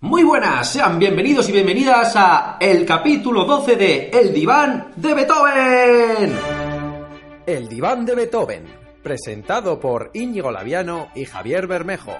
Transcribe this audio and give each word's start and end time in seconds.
Muy 0.00 0.22
buenas, 0.22 0.70
sean 0.72 0.96
bienvenidos 1.00 1.48
y 1.48 1.52
bienvenidas 1.52 2.14
a 2.14 2.56
el 2.60 2.86
capítulo 2.86 3.44
12 3.44 3.74
de 3.74 4.10
El 4.10 4.32
Diván 4.32 4.92
de 4.94 5.12
Beethoven. 5.12 6.38
El 7.44 7.68
Diván 7.68 8.06
de 8.06 8.14
Beethoven, 8.14 8.64
presentado 9.02 9.80
por 9.80 10.12
Íñigo 10.14 10.52
Laviano 10.52 11.08
y 11.16 11.24
Javier 11.24 11.66
Bermejo. 11.66 12.16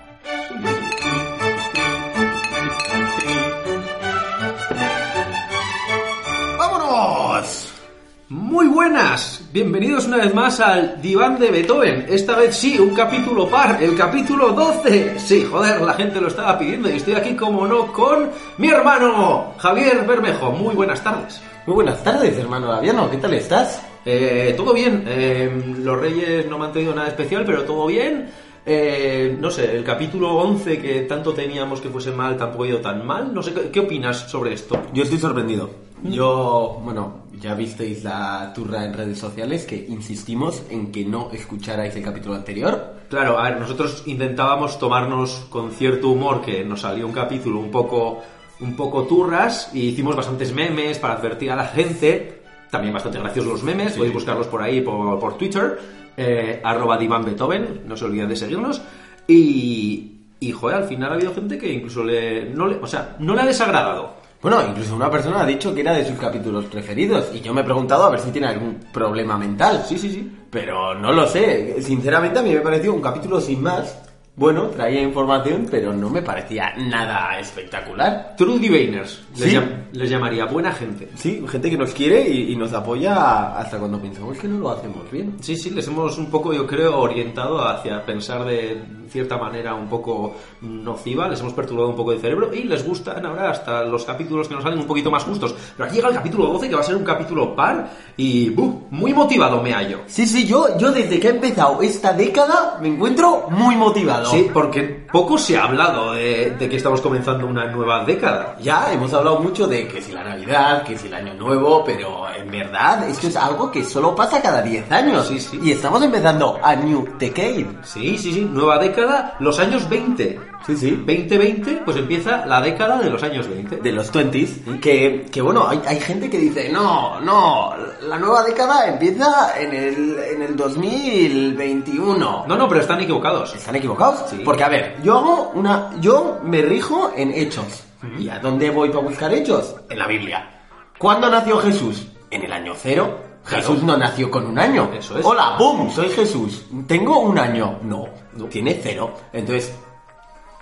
Buenas, 8.91 9.43
bienvenidos 9.53 10.07
una 10.07 10.17
vez 10.17 10.35
más 10.35 10.61
al 10.61 11.03
Diván 11.03 11.39
de 11.39 11.51
Beethoven. 11.51 12.07
Esta 12.09 12.35
vez 12.37 12.57
sí, 12.57 12.79
un 12.79 12.95
capítulo 12.95 13.47
par, 13.47 13.83
el 13.83 13.95
capítulo 13.95 14.53
12. 14.53 15.19
Sí, 15.19 15.45
joder, 15.45 15.83
la 15.83 15.93
gente 15.93 16.19
lo 16.23 16.29
estaba 16.29 16.59
pidiendo 16.59 16.89
y 16.89 16.97
estoy 16.97 17.13
aquí, 17.13 17.37
como 17.37 17.67
no, 17.67 17.93
con 17.93 18.31
mi 18.57 18.71
hermano, 18.71 19.53
Javier 19.59 20.07
Bermejo. 20.07 20.53
Muy 20.53 20.75
buenas 20.75 21.05
tardes. 21.05 21.39
Muy 21.67 21.75
buenas 21.75 22.03
tardes, 22.03 22.39
hermano 22.39 22.69
Laviano, 22.69 23.11
¿qué 23.11 23.19
tal 23.19 23.35
estás? 23.35 23.83
Eh, 24.07 24.55
todo 24.57 24.73
bien, 24.73 25.05
eh, 25.07 25.75
los 25.81 26.01
Reyes 26.01 26.49
no 26.49 26.59
me 26.59 26.65
han 26.65 26.73
traído 26.73 26.95
nada 26.95 27.09
especial, 27.09 27.45
pero 27.45 27.65
todo 27.65 27.89
bien. 27.89 28.31
Eh, 28.65 29.37
no 29.39 29.51
sé, 29.51 29.77
el 29.77 29.85
capítulo 29.85 30.35
11 30.37 30.81
que 30.81 31.01
tanto 31.03 31.35
teníamos 31.35 31.83
que 31.83 31.91
fuese 31.91 32.13
mal 32.13 32.39
tampoco 32.39 32.65
ha 32.65 32.69
ido 32.69 32.81
tan 32.81 33.07
mal. 33.07 33.35
No 33.35 33.43
sé, 33.43 33.53
¿qué, 33.53 33.69
qué 33.69 33.81
opinas 33.81 34.31
sobre 34.31 34.55
esto? 34.55 34.81
Yo 34.95 35.03
estoy 35.03 35.19
sorprendido. 35.19 35.69
Yo, 36.05 36.81
bueno, 36.83 37.28
ya 37.41 37.55
visteis 37.55 38.05
la 38.05 38.53
turra 38.55 38.85
en 38.85 38.95
redes 38.95 39.19
sociales 39.19 39.65
que 39.65 39.87
insistimos 39.89 40.63
en 40.71 40.93
que 40.93 41.05
no 41.05 41.31
escucharais 41.33 41.95
el 41.97 42.03
capítulo 42.03 42.35
anterior. 42.35 42.99
Claro, 43.09 43.39
a 43.39 43.45
ver, 43.45 43.61
nosotros 43.61 44.03
intentábamos 44.07 44.79
tomarnos 44.79 45.47
con 45.49 45.71
cierto 45.71 46.11
humor 46.11 46.43
que 46.43 46.65
nos 46.65 46.83
salió 46.83 47.07
un 47.07 47.13
capítulo 47.13 47.59
un 47.59 47.71
poco, 47.71 48.23
un 48.61 48.77
poco 48.77 49.05
turras 49.05 49.71
y 49.73 49.89
hicimos 49.89 50.17
bastantes 50.17 50.53
memes 50.53 50.99
para 50.99 51.15
advertir 51.15 51.51
a 51.51 51.57
la 51.57 51.67
gente. 51.67 52.43
También 52.71 52.93
bastante 52.93 53.19
graciosos 53.19 53.51
los 53.51 53.63
memes, 53.63 53.95
podéis 53.95 54.13
buscarlos 54.13 54.47
por 54.47 54.61
ahí, 54.61 54.83
por, 54.83 55.19
por 55.19 55.39
Twitter, 55.39 55.79
eh, 56.17 56.61
arroba 56.63 56.99
Divan 56.99 57.25
Beethoven, 57.25 57.83
no 57.87 57.97
se 57.97 58.05
olviden 58.05 58.29
de 58.29 58.37
seguirnos. 58.37 58.83
Y, 59.27 60.19
y, 60.39 60.53
joder, 60.53 60.77
al 60.77 60.85
final 60.85 61.11
ha 61.11 61.15
habido 61.15 61.35
gente 61.35 61.57
que 61.57 61.73
incluso 61.73 62.05
le, 62.05 62.51
no 62.51 62.67
le, 62.67 62.77
o 62.77 62.87
sea, 62.87 63.17
no 63.21 63.35
le 63.35 63.41
ha 63.41 63.47
desagradado. 63.47 64.17
Bueno, 64.41 64.63
incluso 64.69 64.95
una 64.95 65.11
persona 65.11 65.41
ha 65.41 65.47
dicho 65.47 65.75
que 65.75 65.81
era 65.81 65.95
de 65.95 66.07
sus 66.07 66.17
capítulos 66.17 66.67
preferidos 66.67 67.31
y 67.35 67.41
yo 67.41 67.53
me 67.53 67.63
he 67.63 67.65
preguntado 67.65 68.05
a 68.05 68.11
ver 68.11 68.21
si 68.21 68.31
tiene 68.31 68.47
algún 68.47 68.79
problema 68.93 69.37
mental. 69.37 69.85
Sí, 69.87 69.99
sí, 69.99 70.11
sí. 70.11 70.33
Pero 70.49 70.95
no 70.95 71.13
lo 71.13 71.27
sé. 71.27 71.83
Sinceramente 71.83 72.39
a 72.39 72.43
mí 72.43 72.55
me 72.55 72.61
pareció 72.61 72.95
un 72.95 73.03
capítulo 73.03 73.41
sin 73.41 73.63
más. 73.63 74.08
Bueno, 74.39 74.67
traía 74.69 75.03
información, 75.03 75.67
pero 75.69 75.93
no 75.93 76.09
me 76.09 76.23
parecía 76.23 76.73
nada 76.77 77.39
espectacular. 77.41 78.35
True 78.39 78.61
Diviners, 78.61 79.21
les, 79.37 79.51
¿Sí? 79.51 79.57
llam- 79.57 79.89
les 79.93 80.09
llamaría, 80.09 80.45
buena 80.45 80.73
gente. 80.73 81.09
Sí, 81.17 81.45
gente 81.49 81.69
que 81.69 81.77
nos 81.77 81.93
quiere 81.93 82.29
y, 82.29 82.53
y 82.53 82.57
nos 82.57 82.73
apoya 82.73 83.59
hasta 83.59 83.79
cuando 83.79 84.01
pensamos 84.01 84.39
que 84.39 84.47
no 84.47 84.59
lo 84.61 84.71
hacemos 84.71 85.11
bien. 85.11 85.37
Sí, 85.41 85.57
sí, 85.57 85.71
les 85.71 85.89
hemos 85.89 86.17
un 86.19 86.31
poco, 86.31 86.53
yo 86.53 86.67
creo, 86.69 87.01
orientado 87.01 87.61
hacia 87.67 88.05
pensar 88.07 88.45
de 88.45 88.81
cierta 89.11 89.39
manera 89.39 89.75
un 89.75 89.89
poco 89.89 90.35
nociva, 90.61 91.29
les 91.29 91.41
hemos 91.41 91.55
perturbado 91.55 91.89
un 91.89 91.97
poco 91.97 92.13
el 92.13 92.21
cerebro 92.21 92.53
y 92.53 92.65
les 92.65 92.87
gustan 92.87 93.25
ahora 93.25 93.51
hasta 93.51 93.83
los 93.83 94.05
capítulos 94.05 94.47
que 94.49 94.55
nos 94.55 94.63
salen 94.63 94.79
un 94.79 94.87
poquito 94.87 95.11
más 95.11 95.25
justos. 95.25 95.55
Pero 95.77 95.87
aquí 95.89 95.97
llega 95.97 96.09
el 96.11 96.15
capítulo 96.15 96.47
12 96.49 96.69
que 96.69 96.75
va 96.75 96.83
a 96.83 96.85
ser 96.85 96.95
un 96.95 97.05
capítulo 97.05 97.57
par 97.57 97.91
y 98.17 98.51
¡buh! 98.51 98.87
muy 98.91 99.13
motivado 99.15 99.63
me 99.63 99.73
hallo. 99.73 100.01
Sí, 100.07 100.27
sí, 100.27 100.47
yo, 100.47 100.79
yo 100.79 100.93
desde 100.93 101.19
que 101.19 101.29
he 101.29 101.31
empezado 101.31 101.81
esta 101.83 102.13
década 102.13 102.79
me 102.83 102.89
encuentro 102.89 103.49
muy 103.51 103.75
motivado. 103.77 104.28
Sí, 104.31 104.51
porque 104.53 104.83
poco 105.11 105.39
se 105.39 105.57
ha 105.57 105.65
hablado 105.65 106.13
de, 106.13 106.51
de 106.59 106.69
que 106.69 106.77
estamos 106.77 107.01
comenzando 107.01 107.47
una 107.47 107.67
nueva 107.67 108.05
década. 108.05 108.57
Ya 108.61 108.93
hemos 108.93 109.13
hablado 109.13 109.41
mucho 109.41 109.67
de 109.67 109.89
que 109.89 110.01
si 110.01 110.13
la 110.13 110.25
Navidad, 110.25 110.83
que 110.83 110.97
si 110.97 111.07
el 111.09 111.15
Año 111.15 111.35
Nuevo, 111.35 111.83
pero 111.85 112.27
en 112.35 112.51
verdad 112.51 113.09
esto 113.09 113.29
es 113.29 113.37
algo 113.37 113.71
que 113.71 113.85
solo 113.85 114.15
pasa 114.15 114.41
cada 114.41 114.63
10 114.63 114.91
años. 114.93 115.27
Sí, 115.27 115.41
sí. 115.41 115.59
Y 115.63 115.73
estamos 115.73 116.03
empezando 116.03 116.59
a 116.63 116.75
New 116.77 117.17
Decade. 117.19 117.67
Sí, 117.83 118.19
sí, 118.19 118.33
sí, 118.33 118.49
nueva 118.51 118.79
década, 118.79 119.37
los 119.41 119.59
años 119.59 119.89
20. 119.89 120.41
Sí, 120.69 120.77
sí. 120.77 120.91
2020, 120.91 121.81
pues 121.83 121.97
empieza 121.97 122.45
la 122.45 122.61
década 122.61 122.99
de 122.99 123.09
los 123.09 123.23
años 123.23 123.49
20. 123.49 123.77
De 123.77 123.91
los 123.91 124.13
20s, 124.13 124.79
que, 124.81 125.25
que 125.33 125.41
bueno, 125.41 125.67
hay, 125.67 125.81
hay 125.87 125.99
gente 125.99 126.29
que 126.29 126.37
dice, 126.37 126.69
no, 126.69 127.19
no, 127.21 127.75
la 128.03 128.19
nueva 128.19 128.43
década 128.43 128.87
empieza 128.87 129.59
en 129.59 129.73
el, 129.73 130.19
en 130.19 130.43
el 130.43 130.55
2021. 130.57 132.45
No, 132.47 132.57
no, 132.57 132.69
pero 132.69 132.83
están 132.83 133.01
equivocados. 133.01 133.55
¿Están 133.55 133.77
equivocados? 133.77 134.29
Sí. 134.29 134.43
Porque, 134.45 134.63
a 134.63 134.69
ver, 134.69 134.97
yo 135.03 135.17
hago 135.17 135.53
una. 135.55 135.91
Yo 136.01 136.39
me 136.45 136.61
rijo 136.61 137.13
en 137.17 137.33
hechos. 137.33 137.85
¿Y 138.19 138.29
a 138.29 138.39
dónde 138.39 138.69
voy 138.69 138.91
para 138.91 139.01
buscar 139.01 139.33
hechos? 139.33 139.75
En 139.89 139.99
la 139.99 140.07
Biblia. 140.07 140.67
¿Cuándo 140.99 141.31
nació 141.31 141.59
Jesús? 141.59 142.09
En 142.31 142.45
el 142.45 142.53
año 142.53 142.75
cero. 142.77 143.21
Jesús 143.45 143.83
no 143.83 143.97
nació 143.97 144.31
con 144.31 144.47
un 144.47 144.59
año. 144.59 144.91
Eso 144.93 145.19
es. 145.19 145.25
Hola, 145.25 145.57
boom, 145.59 145.91
soy 145.91 146.11
Jesús. 146.11 146.67
Tengo 146.87 147.21
un 147.21 147.39
año. 147.39 147.79
No, 147.83 148.07
no 148.35 148.45
tiene 148.45 148.79
cero. 148.83 149.15
Entonces, 149.33 149.75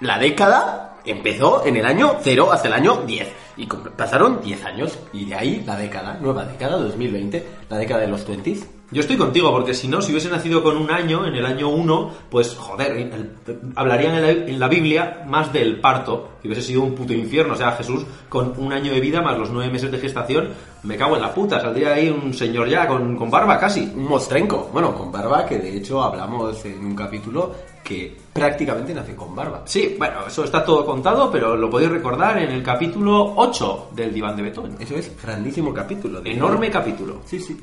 la 0.01 0.19
década 0.19 0.97
empezó 1.05 1.65
en 1.65 1.77
el 1.77 1.87
año 1.87 2.17
0 2.21 2.53
hasta 2.53 2.69
el 2.69 2.75
año 2.75 3.03
10. 3.07 3.29
Y 3.57 3.67
pasaron 3.67 4.41
10 4.43 4.65
años. 4.65 4.99
Y 5.13 5.25
de 5.25 5.35
ahí 5.35 5.63
la 5.67 5.77
década, 5.77 6.19
nueva 6.21 6.45
década, 6.45 6.77
2020, 6.77 7.47
la 7.71 7.79
década 7.79 8.01
de 8.01 8.09
los 8.09 8.29
20s. 8.29 8.67
Yo 8.93 9.01
estoy 9.01 9.17
contigo, 9.17 9.51
porque 9.51 9.75
si 9.75 9.89
no, 9.89 10.01
si 10.01 10.13
hubiese 10.13 10.29
nacido 10.31 10.63
con 10.63 10.77
un 10.77 10.91
año, 10.93 11.27
en 11.27 11.35
el 11.35 11.45
año 11.45 11.69
1, 11.71 12.11
pues 12.31 12.55
joder, 12.55 12.93
el- 12.97 13.31
hablarían 13.75 14.15
en 14.15 14.23
la, 14.23 14.31
en 14.31 14.61
la 14.61 14.69
Biblia 14.69 15.25
más 15.27 15.53
del 15.53 15.81
parto, 15.81 16.29
que 16.41 16.47
hubiese 16.47 16.63
sido 16.63 16.83
un 16.83 16.95
puto 16.95 17.13
infierno. 17.13 17.55
O 17.55 17.57
sea, 17.57 17.73
Jesús 17.73 18.07
con 18.29 18.55
un 18.59 18.73
año 18.73 18.93
de 18.93 19.01
vida 19.01 19.21
más 19.21 19.37
los 19.37 19.51
nueve 19.51 19.73
meses 19.73 19.91
de 19.91 19.99
gestación, 19.99 20.51
me 20.85 20.97
cago 20.97 21.17
en 21.17 21.23
la 21.23 21.35
puta, 21.35 21.61
saldría 21.61 21.95
ahí 21.95 22.09
un 22.11 22.33
señor 22.33 22.69
ya 22.69 22.87
con, 22.87 23.17
con 23.17 23.29
barba 23.29 23.59
casi. 23.59 23.81
Un 23.97 24.05
mostrenco. 24.05 24.71
Bueno, 24.73 24.95
con 24.95 25.11
barba, 25.11 25.45
que 25.45 25.59
de 25.59 25.77
hecho 25.79 26.01
hablamos 26.05 26.65
en 26.65 26.85
un 26.87 26.95
capítulo 26.95 27.53
que 27.83 28.17
prácticamente 28.33 28.95
nace 28.95 29.17
con 29.17 29.35
barba. 29.35 29.63
Sí, 29.65 29.97
bueno, 29.99 30.27
eso 30.29 30.45
está 30.45 30.65
todo 30.65 30.87
contado, 30.87 31.29
pero 31.31 31.57
lo 31.57 31.69
podéis 31.69 31.91
recordar 31.91 32.39
en 32.39 32.53
el 32.53 32.63
capítulo 32.63 33.33
8 33.35 33.89
del 33.97 34.15
Diván 34.15 34.37
de 34.37 34.43
Beethoven. 34.43 34.77
Eso 34.79 34.95
es 34.95 35.11
grandísimo 35.21 35.75
capítulo. 35.75 36.21
de- 36.21 36.31
Enorme 36.33 36.71
capítulo. 36.71 37.23
Sí, 37.25 37.41
sí. 37.41 37.57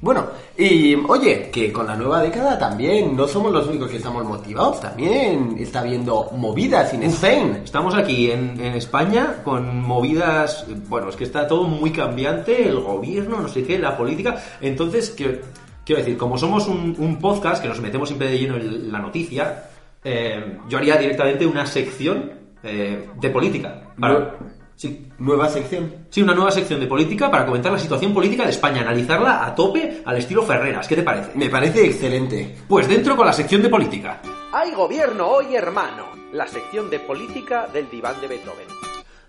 Bueno, 0.00 0.28
y 0.56 0.94
oye, 0.94 1.50
que 1.50 1.72
con 1.72 1.88
la 1.88 1.96
nueva 1.96 2.22
década 2.22 2.56
también 2.56 3.16
no 3.16 3.26
somos 3.26 3.50
los 3.50 3.66
únicos 3.66 3.90
que 3.90 3.96
estamos 3.96 4.24
motivados, 4.24 4.80
también 4.80 5.56
está 5.58 5.80
habiendo 5.80 6.30
movidas 6.36 6.94
en 6.94 7.02
Spain. 7.04 7.62
Estamos 7.64 7.96
aquí 7.96 8.30
en, 8.30 8.60
en 8.60 8.74
España 8.74 9.42
con 9.42 9.80
movidas, 9.82 10.66
bueno, 10.88 11.08
es 11.08 11.16
que 11.16 11.24
está 11.24 11.48
todo 11.48 11.64
muy 11.64 11.90
cambiante, 11.90 12.68
el 12.68 12.78
gobierno, 12.78 13.40
no 13.40 13.48
sé 13.48 13.64
qué, 13.64 13.76
la 13.76 13.96
política. 13.96 14.40
Entonces, 14.60 15.12
quiero, 15.16 15.38
quiero 15.84 16.00
decir, 16.00 16.16
como 16.16 16.38
somos 16.38 16.68
un, 16.68 16.94
un 16.96 17.18
podcast 17.18 17.60
que 17.60 17.68
nos 17.68 17.80
metemos 17.80 18.08
siempre 18.08 18.30
de 18.30 18.38
lleno 18.38 18.56
en 18.56 18.92
la 18.92 19.00
noticia, 19.00 19.64
eh, 20.04 20.58
yo 20.68 20.78
haría 20.78 20.96
directamente 20.96 21.44
una 21.44 21.66
sección 21.66 22.32
eh, 22.62 23.08
de 23.20 23.30
política. 23.30 23.82
Para-. 23.98 24.36
Sí, 24.78 25.08
Nueva 25.18 25.48
sección. 25.48 26.06
sí, 26.08 26.22
una 26.22 26.34
nueva 26.34 26.50
sección 26.50 26.80
de 26.80 26.86
política 26.86 27.30
para 27.30 27.44
comentar 27.44 27.70
la 27.72 27.78
situación 27.78 28.14
política 28.14 28.44
de 28.44 28.50
España, 28.50 28.80
analizarla 28.80 29.44
a 29.44 29.54
tope 29.54 30.02
al 30.06 30.16
estilo 30.16 30.42
Ferreras. 30.44 30.86
¿Qué 30.88 30.96
te 30.96 31.02
parece? 31.02 31.32
Me 31.34 31.50
parece 31.50 31.84
excelente. 31.84 32.56
Pues 32.66 32.88
dentro 32.88 33.16
con 33.16 33.26
la 33.26 33.32
sección 33.32 33.60
de 33.60 33.68
política. 33.68 34.22
Hay 34.52 34.72
gobierno 34.72 35.26
hoy, 35.28 35.54
hermano. 35.54 36.06
La 36.32 36.46
sección 36.46 36.88
de 36.88 37.00
política 37.00 37.66
del 37.72 37.90
Diván 37.90 38.20
de 38.20 38.28
Beethoven. 38.28 38.66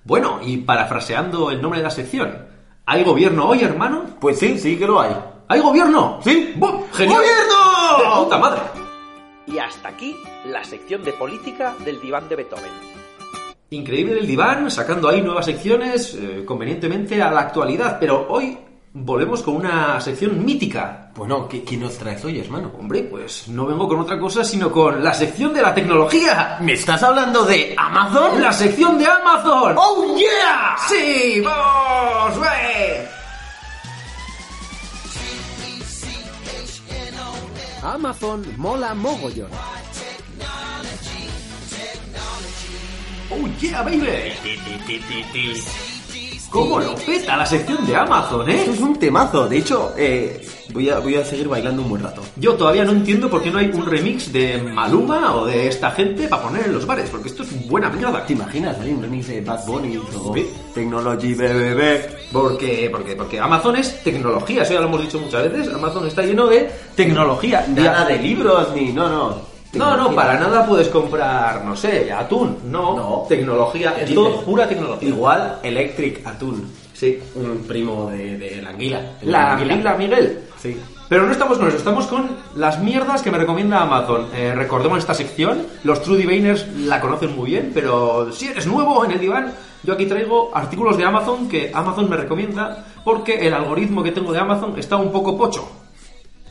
Bueno, 0.03 0.39
y 0.41 0.57
parafraseando 0.57 1.51
el 1.51 1.61
nombre 1.61 1.79
de 1.79 1.83
la 1.83 1.91
sección, 1.91 2.45
¿hay 2.85 3.03
gobierno 3.03 3.49
hoy, 3.49 3.61
hermano? 3.63 4.05
Pues 4.19 4.39
sí, 4.39 4.57
sí 4.59 4.77
que 4.77 4.85
lo 4.87 5.01
hay. 5.01 5.15
¿Hay 5.47 5.61
gobierno? 5.61 6.19
¿Sí? 6.23 6.53
¡Bum! 6.55 6.83
¡Genial! 6.93 7.17
¡Gobierno! 7.21 7.97
¡De 8.19 8.23
puta 8.23 8.37
madre! 8.37 8.61
Y 9.47 9.57
hasta 9.57 9.89
aquí 9.89 10.15
la 10.45 10.63
sección 10.63 11.03
de 11.03 11.11
política 11.13 11.75
del 11.83 11.99
Diván 11.99 12.29
de 12.29 12.35
Beethoven. 12.35 12.98
Increíble 13.71 14.19
el 14.19 14.25
diván, 14.25 14.71
sacando 14.71 15.07
ahí 15.09 15.21
nuevas 15.21 15.45
secciones, 15.45 16.15
eh, 16.15 16.43
convenientemente 16.43 17.21
a 17.21 17.29
la 17.29 17.41
actualidad, 17.41 17.97
pero 17.99 18.25
hoy 18.29 18.57
volvemos 18.93 19.43
con 19.43 19.57
una 19.57 20.01
sección 20.01 20.43
mítica. 20.43 21.11
Bueno, 21.15 21.47
¿qué, 21.47 21.63
qué 21.63 21.77
nos 21.77 21.95
traes 21.97 22.25
hoy, 22.25 22.39
hermano? 22.39 22.71
Hombre, 22.79 23.03
pues 23.03 23.47
no 23.47 23.67
vengo 23.67 23.87
con 23.87 23.99
otra 23.99 24.19
cosa, 24.19 24.43
sino 24.43 24.71
con 24.71 25.03
la 25.03 25.13
sección 25.13 25.53
de 25.53 25.61
la 25.61 25.75
tecnología. 25.75 26.57
¿Me 26.61 26.73
estás 26.73 27.03
hablando 27.03 27.45
de 27.45 27.75
Amazon? 27.77 28.41
¡La 28.41 28.51
sección 28.51 28.97
de 28.97 29.05
Amazon! 29.05 29.75
¡Oh, 29.77 30.17
yeah! 30.17 30.75
¡Sí! 30.87 31.41
¡Vamos! 31.41 32.39
¡Wey! 32.39 33.07
Amazon 37.83 38.45
mola 38.57 38.95
mogollón. 38.95 39.49
¡Oh, 43.31 43.47
yeah, 43.61 43.83
baby! 43.83 44.33
¿Cómo 46.49 46.79
lo 46.79 46.95
peta 46.95 47.37
la 47.37 47.45
sección 47.45 47.85
de 47.85 47.95
Amazon, 47.95 48.49
Esto 48.49 48.71
eh? 48.71 48.73
es 48.73 48.79
un 48.81 48.97
temazo. 48.97 49.47
De 49.47 49.57
hecho, 49.59 49.93
eh, 49.95 50.43
voy, 50.73 50.89
a, 50.89 50.97
voy 50.97 51.13
a 51.13 51.23
seguir 51.23 51.47
bailando 51.47 51.83
un 51.83 51.89
buen 51.89 52.01
rato. 52.01 52.23
Yo 52.37 52.55
todavía 52.55 52.83
no 52.85 52.91
entiendo 52.91 53.29
por 53.29 53.43
qué 53.43 53.51
no 53.51 53.59
hay 53.59 53.67
un 53.67 53.85
remix 53.85 54.33
de 54.33 54.57
Maluma 54.57 55.35
o 55.35 55.45
de 55.45 55.67
esta 55.67 55.91
gente 55.91 56.27
para 56.27 56.41
poner 56.41 56.65
en 56.65 56.73
los 56.73 56.87
bares, 56.87 57.07
porque 57.11 57.29
esto 57.29 57.43
es 57.43 57.69
buena 57.69 57.91
mierda. 57.91 58.25
¿Te 58.25 58.33
imaginas? 58.33 58.79
Hay 58.79 58.91
un 58.91 59.03
remix 59.03 59.27
de 59.27 59.41
Bad 59.41 59.63
Bunny 59.67 59.97
o 59.97 60.33
Sí. 60.33 60.47
Technology 60.73 61.35
BBB. 61.35 62.31
Porque, 62.31 62.89
porque, 62.91 63.15
porque 63.15 63.39
Amazon 63.39 63.75
es 63.75 64.03
tecnología, 64.03 64.63
eso 64.63 64.73
ya 64.73 64.79
lo 64.81 64.87
hemos 64.87 65.01
dicho 65.01 65.19
muchas 65.19 65.51
veces. 65.51 65.71
Amazon 65.71 66.07
está 66.07 66.23
lleno 66.23 66.47
de 66.47 66.67
tecnología. 66.95 67.63
Nada 67.67 68.05
de 68.05 68.17
libros 68.17 68.69
ni... 68.73 68.91
No, 68.91 69.07
no. 69.07 69.48
No, 69.73 69.95
no, 69.95 70.15
para 70.15 70.39
nada 70.39 70.65
puedes 70.65 70.87
comprar, 70.87 71.63
no 71.63 71.75
sé, 71.75 72.11
atún. 72.11 72.57
No, 72.65 72.95
No. 72.95 73.25
tecnología, 73.29 73.95
es 73.99 74.13
todo 74.13 74.41
pura 74.41 74.67
tecnología. 74.67 75.09
Igual 75.09 75.59
Electric 75.63 76.25
Atún. 76.25 76.71
Sí. 76.93 77.19
Un 77.35 77.63
primo 77.67 78.09
de, 78.09 78.37
de 78.37 78.61
la 78.61 78.71
anguila. 78.71 78.99
El 79.21 79.31
La 79.31 79.53
anguila. 79.53 79.73
anguila 79.73 79.93
Miguel. 79.95 80.39
Sí. 80.59 80.75
Pero 81.07 81.25
no 81.25 81.31
estamos 81.31 81.57
con 81.57 81.67
eso, 81.67 81.77
estamos 81.77 82.05
con 82.07 82.29
las 82.55 82.79
mierdas 82.81 83.21
que 83.21 83.31
me 83.31 83.37
recomienda 83.37 83.81
Amazon. 83.81 84.27
Eh, 84.35 84.53
recordemos 84.55 84.97
esta 84.99 85.13
sección, 85.13 85.65
los 85.83 86.01
True 86.03 86.17
Diviners 86.17 86.67
la 86.79 86.99
conocen 87.01 87.35
muy 87.35 87.49
bien, 87.51 87.71
pero 87.73 88.31
si 88.31 88.47
eres 88.47 88.67
nuevo 88.67 89.03
en 89.05 89.11
el 89.11 89.19
diván, 89.19 89.53
yo 89.83 89.93
aquí 89.93 90.05
traigo 90.05 90.51
artículos 90.53 90.97
de 90.97 91.05
Amazon 91.05 91.47
que 91.49 91.71
Amazon 91.73 92.09
me 92.09 92.17
recomienda 92.17 92.85
porque 93.03 93.47
el 93.47 93.53
algoritmo 93.53 94.03
que 94.03 94.11
tengo 94.11 94.31
de 94.33 94.39
Amazon 94.39 94.73
está 94.77 94.97
un 94.97 95.11
poco 95.11 95.35
pocho. 95.37 95.67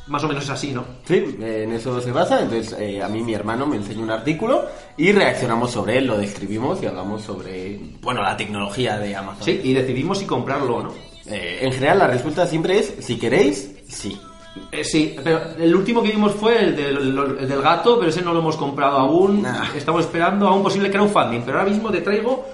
Más 0.09 0.25
o 0.25 0.29
menos 0.29 0.45
es 0.45 0.51
así, 0.51 0.73
¿no? 0.73 0.85
Sí, 1.07 1.37
eh, 1.41 1.65
en 1.65 1.73
eso 1.73 2.01
se 2.01 2.13
basa. 2.13 2.41
Entonces, 2.41 2.77
eh, 2.79 3.03
a 3.03 3.09
mí 3.09 3.23
mi 3.23 3.35
hermano 3.35 3.67
me 3.67 3.77
enseña 3.77 4.03
un 4.03 4.11
artículo 4.11 4.65
y 4.97 5.13
reaccionamos 5.13 5.71
sobre 5.71 5.99
él, 5.99 6.07
lo 6.07 6.19
describimos 6.19 6.83
y 6.83 6.87
hablamos 6.87 7.23
sobre, 7.23 7.79
bueno, 8.01 8.23
la 8.23 8.37
tecnología 8.37 8.99
de 8.99 9.15
Amazon. 9.15 9.45
Sí, 9.45 9.61
y 9.63 9.75
decidimos 9.75 10.19
si 10.19 10.25
comprarlo 10.25 10.77
o 10.77 10.83
no. 10.85 10.93
Eh, 11.27 11.59
en 11.63 11.73
general, 11.73 11.99
la 11.99 12.07
respuesta 12.07 12.47
siempre 12.47 12.79
es, 12.79 12.95
si 13.01 13.19
queréis, 13.19 13.71
sí. 13.87 14.19
Eh, 14.73 14.83
sí, 14.83 15.15
pero 15.23 15.41
el 15.59 15.75
último 15.75 16.03
que 16.03 16.11
vimos 16.11 16.33
fue 16.33 16.59
el 16.63 16.77
del, 16.77 17.19
el 17.41 17.49
del 17.49 17.63
gato, 17.63 17.99
pero 17.99 18.11
ese 18.11 18.23
no 18.23 18.33
lo 18.33 18.41
hemos 18.41 18.57
comprado 18.57 18.99
aún. 18.99 19.43
Nah. 19.43 19.75
Estamos 19.77 20.03
esperando 20.03 20.49
a 20.49 20.55
un 20.55 20.63
posible 20.63 20.91
crowdfunding, 20.91 21.43
pero 21.45 21.59
ahora 21.59 21.71
mismo 21.71 21.91
te 21.91 22.01
traigo 22.01 22.45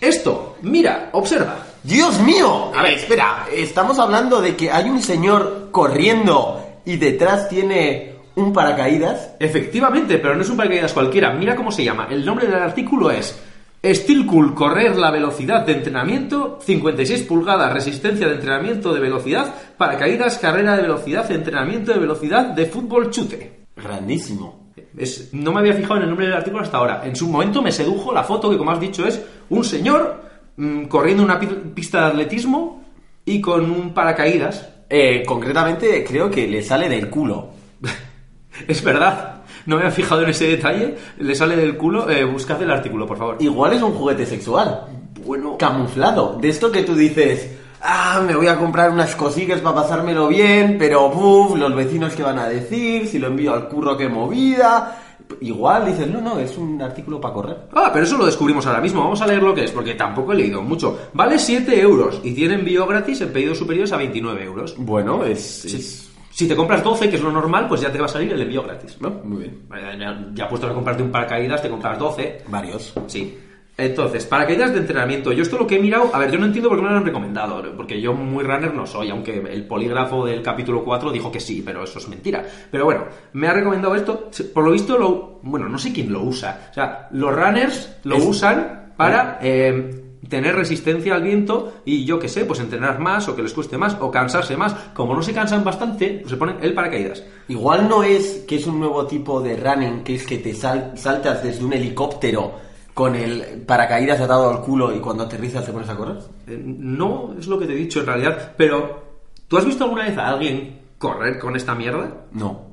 esto. 0.00 0.56
Mira, 0.62 1.10
observa. 1.12 1.58
¡Dios 1.82 2.18
mío! 2.20 2.72
A 2.74 2.82
ver, 2.82 2.94
espera. 2.94 3.46
Estamos 3.52 3.98
hablando 3.98 4.40
de 4.40 4.56
que 4.56 4.70
hay 4.70 4.90
un 4.90 5.00
señor 5.00 5.68
corriendo 5.70 6.61
y 6.84 6.96
detrás 6.96 7.48
tiene 7.48 8.14
un 8.34 8.52
paracaídas. 8.52 9.34
Efectivamente, 9.38 10.18
pero 10.18 10.34
no 10.34 10.42
es 10.42 10.48
un 10.50 10.56
paracaídas 10.56 10.92
cualquiera. 10.92 11.32
Mira 11.32 11.54
cómo 11.56 11.70
se 11.72 11.84
llama. 11.84 12.08
El 12.10 12.24
nombre 12.24 12.46
del 12.46 12.56
artículo 12.56 13.10
es 13.10 13.38
Steel 13.84 14.26
Cool 14.26 14.54
correr 14.54 14.96
la 14.96 15.10
velocidad 15.10 15.66
de 15.66 15.72
entrenamiento, 15.72 16.58
56 16.64 17.22
pulgadas, 17.24 17.72
resistencia 17.72 18.28
de 18.28 18.34
entrenamiento 18.34 18.94
de 18.94 19.00
velocidad, 19.00 19.54
paracaídas, 19.76 20.38
carrera 20.38 20.76
de 20.76 20.82
velocidad, 20.82 21.30
entrenamiento 21.30 21.92
de 21.92 21.98
velocidad 21.98 22.46
de 22.46 22.66
fútbol 22.66 23.10
chute. 23.10 23.60
Grandísimo. 23.76 24.70
Es- 24.96 25.30
no 25.32 25.52
me 25.52 25.60
había 25.60 25.74
fijado 25.74 25.96
en 25.96 26.02
el 26.02 26.08
nombre 26.08 26.26
del 26.26 26.34
artículo 26.36 26.62
hasta 26.62 26.76
ahora. 26.78 27.02
En 27.04 27.16
su 27.16 27.28
momento 27.28 27.60
me 27.62 27.72
sedujo 27.72 28.12
la 28.12 28.22
foto 28.24 28.48
que, 28.50 28.56
como 28.58 28.70
has 28.70 28.80
dicho, 28.80 29.06
es 29.06 29.20
un 29.50 29.64
señor 29.64 30.22
mm, 30.56 30.84
corriendo 30.84 31.22
una 31.24 31.38
pi- 31.40 31.46
pista 31.74 32.00
de 32.02 32.06
atletismo 32.08 32.84
y 33.24 33.40
con 33.40 33.70
un 33.70 33.92
paracaídas. 33.94 34.68
Eh, 34.94 35.22
concretamente, 35.26 36.04
creo 36.04 36.30
que 36.30 36.46
le 36.46 36.62
sale 36.62 36.86
del 36.86 37.08
culo. 37.08 37.48
Es 38.68 38.84
verdad. 38.84 39.40
No 39.64 39.76
me 39.76 39.82
había 39.82 39.94
fijado 39.94 40.22
en 40.22 40.28
ese 40.28 40.46
detalle. 40.48 40.96
Le 41.18 41.34
sale 41.34 41.56
del 41.56 41.78
culo. 41.78 42.10
Eh, 42.10 42.24
buscad 42.24 42.60
el 42.62 42.70
artículo, 42.70 43.06
por 43.06 43.16
favor. 43.16 43.36
Igual 43.40 43.72
es 43.72 43.80
un 43.80 43.94
juguete 43.94 44.26
sexual. 44.26 44.84
Bueno, 45.24 45.56
camuflado. 45.56 46.36
De 46.38 46.50
esto 46.50 46.70
que 46.70 46.82
tú 46.82 46.94
dices, 46.94 47.56
ah, 47.80 48.22
me 48.26 48.36
voy 48.36 48.48
a 48.48 48.58
comprar 48.58 48.90
unas 48.90 49.16
cosillas 49.16 49.60
para 49.60 49.76
pasármelo 49.76 50.28
bien, 50.28 50.76
pero 50.78 51.08
buf, 51.08 51.56
los 51.56 51.74
vecinos 51.74 52.12
que 52.12 52.22
van 52.22 52.38
a 52.38 52.48
decir, 52.48 53.08
si 53.08 53.18
lo 53.18 53.28
envío 53.28 53.54
al 53.54 53.68
curro 53.68 53.96
que 53.96 54.10
movida. 54.10 55.01
Igual 55.40 55.86
dices, 55.86 56.06
no, 56.08 56.20
no, 56.20 56.38
es 56.38 56.56
un 56.58 56.80
artículo 56.82 57.20
para 57.20 57.34
correr. 57.34 57.56
Ah, 57.72 57.90
pero 57.92 58.04
eso 58.04 58.16
lo 58.16 58.26
descubrimos 58.26 58.66
ahora 58.66 58.80
mismo. 58.80 59.00
Vamos 59.02 59.20
a 59.22 59.26
leer 59.26 59.42
lo 59.42 59.54
que 59.54 59.64
es, 59.64 59.70
porque 59.70 59.94
tampoco 59.94 60.32
he 60.32 60.36
leído 60.36 60.62
mucho. 60.62 60.98
Vale 61.14 61.38
7 61.38 61.80
euros 61.80 62.20
y 62.22 62.32
tiene 62.32 62.54
envío 62.54 62.86
gratis 62.86 63.20
en 63.20 63.32
pedidos 63.32 63.58
superiores 63.58 63.92
a 63.92 63.96
29 63.96 64.44
euros. 64.44 64.74
Bueno, 64.78 65.24
es... 65.24 65.64
es- 65.64 66.08
Si 66.30 66.48
te 66.48 66.56
compras 66.56 66.82
12, 66.82 67.10
que 67.10 67.16
es 67.16 67.22
lo 67.22 67.30
normal, 67.30 67.68
pues 67.68 67.82
ya 67.82 67.92
te 67.92 67.98
va 67.98 68.06
a 68.06 68.08
salir 68.08 68.32
el 68.32 68.40
envío 68.40 68.62
gratis. 68.62 68.96
¿no? 69.00 69.10
Muy 69.24 69.38
bien. 69.42 69.62
Ya, 70.00 70.26
ya 70.34 70.48
puesto 70.48 70.66
a 70.66 70.72
comprarte 70.72 71.02
un 71.02 71.10
paracaídas, 71.12 71.60
te 71.60 71.68
compras 71.68 71.98
12. 71.98 72.44
Varios. 72.48 72.94
Sí. 73.06 73.36
Entonces, 73.78 74.26
paracaídas 74.26 74.72
de 74.72 74.80
entrenamiento. 74.80 75.32
Yo 75.32 75.42
esto 75.42 75.56
lo 75.58 75.66
que 75.66 75.76
he 75.76 75.80
mirado, 75.80 76.10
a 76.14 76.18
ver, 76.18 76.30
yo 76.30 76.38
no 76.38 76.44
entiendo 76.46 76.68
por 76.68 76.78
qué 76.78 76.84
me 76.84 76.90
lo 76.90 76.96
han 76.98 77.04
recomendado, 77.06 77.62
porque 77.76 78.00
yo 78.00 78.12
muy 78.12 78.44
runner 78.44 78.74
no 78.74 78.86
soy, 78.86 79.08
aunque 79.10 79.38
el 79.50 79.64
polígrafo 79.66 80.26
del 80.26 80.42
capítulo 80.42 80.84
4 80.84 81.10
dijo 81.10 81.32
que 81.32 81.40
sí, 81.40 81.62
pero 81.64 81.82
eso 81.82 81.98
es 81.98 82.06
mentira. 82.08 82.44
Pero 82.70 82.84
bueno, 82.84 83.04
me 83.32 83.48
ha 83.48 83.52
recomendado 83.54 83.94
esto, 83.96 84.30
por 84.52 84.64
lo 84.64 84.72
visto 84.72 84.98
lo, 84.98 85.38
bueno, 85.42 85.68
no 85.68 85.78
sé 85.78 85.92
quién 85.92 86.12
lo 86.12 86.22
usa. 86.22 86.68
O 86.70 86.74
sea, 86.74 87.08
los 87.12 87.34
runners 87.34 87.96
lo 88.04 88.16
Es- 88.16 88.26
usan 88.26 88.92
para 88.96 89.38
eh, 89.40 89.98
tener 90.28 90.54
resistencia 90.54 91.14
al 91.14 91.22
viento 91.22 91.72
y 91.86 92.04
yo 92.04 92.18
qué 92.18 92.28
sé, 92.28 92.44
pues 92.44 92.60
entrenar 92.60 92.98
más 93.00 93.26
o 93.28 93.34
que 93.34 93.42
les 93.42 93.54
cueste 93.54 93.78
más 93.78 93.96
o 94.00 94.10
cansarse 94.10 94.54
más. 94.56 94.74
Como 94.92 95.14
no 95.14 95.22
se 95.22 95.32
cansan 95.32 95.64
bastante, 95.64 96.18
pues 96.20 96.30
se 96.30 96.36
ponen 96.36 96.56
el 96.60 96.74
paracaídas. 96.74 97.24
Igual 97.48 97.88
no 97.88 98.02
es 98.04 98.44
que 98.46 98.56
es 98.56 98.66
un 98.66 98.78
nuevo 98.78 99.06
tipo 99.06 99.40
de 99.40 99.56
running, 99.56 100.04
que 100.04 100.14
es 100.16 100.26
que 100.26 100.38
te 100.38 100.52
sal- 100.54 100.92
saltas 100.94 101.42
desde 101.42 101.64
un 101.64 101.72
helicóptero 101.72 102.70
con 102.94 103.14
el 103.16 103.62
paracaídas 103.66 104.20
atado 104.20 104.50
al 104.50 104.60
culo 104.60 104.94
y 104.94 104.98
cuando 105.00 105.24
aterrizas 105.24 105.64
te 105.64 105.72
pones 105.72 105.88
a 105.88 105.96
correr. 105.96 106.16
Eh, 106.46 106.60
No 106.64 107.34
es 107.38 107.46
lo 107.46 107.58
que 107.58 107.66
te 107.66 107.72
he 107.72 107.76
dicho 107.76 108.00
en 108.00 108.06
realidad, 108.06 108.52
pero 108.56 109.02
¿tú 109.48 109.56
has 109.56 109.64
visto 109.64 109.84
alguna 109.84 110.04
vez 110.04 110.18
a 110.18 110.28
alguien 110.28 110.80
correr 110.98 111.38
con 111.38 111.56
esta 111.56 111.74
mierda? 111.74 112.08
No. 112.32 112.70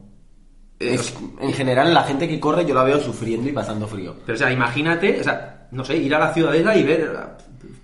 Eh, 0.80 0.96
Es- 0.96 1.16
en 1.40 1.54
general, 1.54 1.94
la 1.94 2.04
gente 2.04 2.28
que 2.28 2.40
corre 2.40 2.66
yo 2.66 2.74
la 2.76 2.84
veo 2.84 3.00
sufriendo 3.00 3.48
y 3.50 3.54
pasando 3.54 3.88
frío. 3.88 4.16
Pero, 4.26 4.36
o 4.36 4.40
sea, 4.40 4.52
imagínate, 4.52 5.20
o 5.20 5.24
sea, 5.24 5.68
no 5.72 5.84
sé, 5.86 5.98
ir 5.98 6.14
a 6.16 6.20
la 6.20 6.34
ciudadela 6.34 6.76
y 6.76 6.84
ver 6.84 7.16
a 7.16 7.38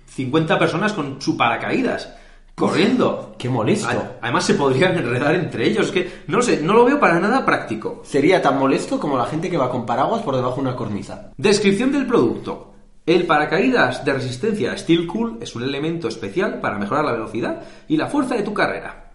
50 0.06 0.58
personas 0.58 0.92
con 0.92 1.20
su 1.20 1.36
paracaídas 1.36 2.14
corriendo. 2.56 3.34
Qué 3.38 3.48
molesto. 3.48 3.88
A- 3.88 4.12
Además, 4.22 4.44
se 4.44 4.54
podrían 4.54 4.96
enredar 4.96 5.34
entre 5.34 5.66
ellos. 5.68 5.92
Que 5.92 6.22
no 6.26 6.42
sé, 6.42 6.60
no 6.62 6.72
lo 6.74 6.84
veo 6.84 6.98
para 6.98 7.20
nada 7.20 7.44
práctico. 7.44 8.02
Sería 8.04 8.42
tan 8.42 8.58
molesto 8.58 8.98
como 8.98 9.16
la 9.16 9.26
gente 9.26 9.48
que 9.50 9.56
va 9.58 9.70
con 9.70 9.86
paraguas 9.86 10.22
por 10.22 10.34
debajo 10.34 10.56
de 10.56 10.62
una 10.62 10.76
cornisa. 10.76 11.30
Descripción 11.36 11.92
del 11.92 12.06
producto. 12.06 12.72
El 13.04 13.24
paracaídas 13.24 14.04
de 14.04 14.14
resistencia 14.14 14.76
Steel 14.76 15.06
Cool 15.06 15.38
es 15.40 15.54
un 15.54 15.62
elemento 15.62 16.08
especial 16.08 16.60
para 16.60 16.76
mejorar 16.78 17.04
la 17.04 17.12
velocidad 17.12 17.62
y 17.86 17.96
la 17.96 18.08
fuerza 18.08 18.34
de 18.34 18.42
tu 18.42 18.52
carrera. 18.52 19.05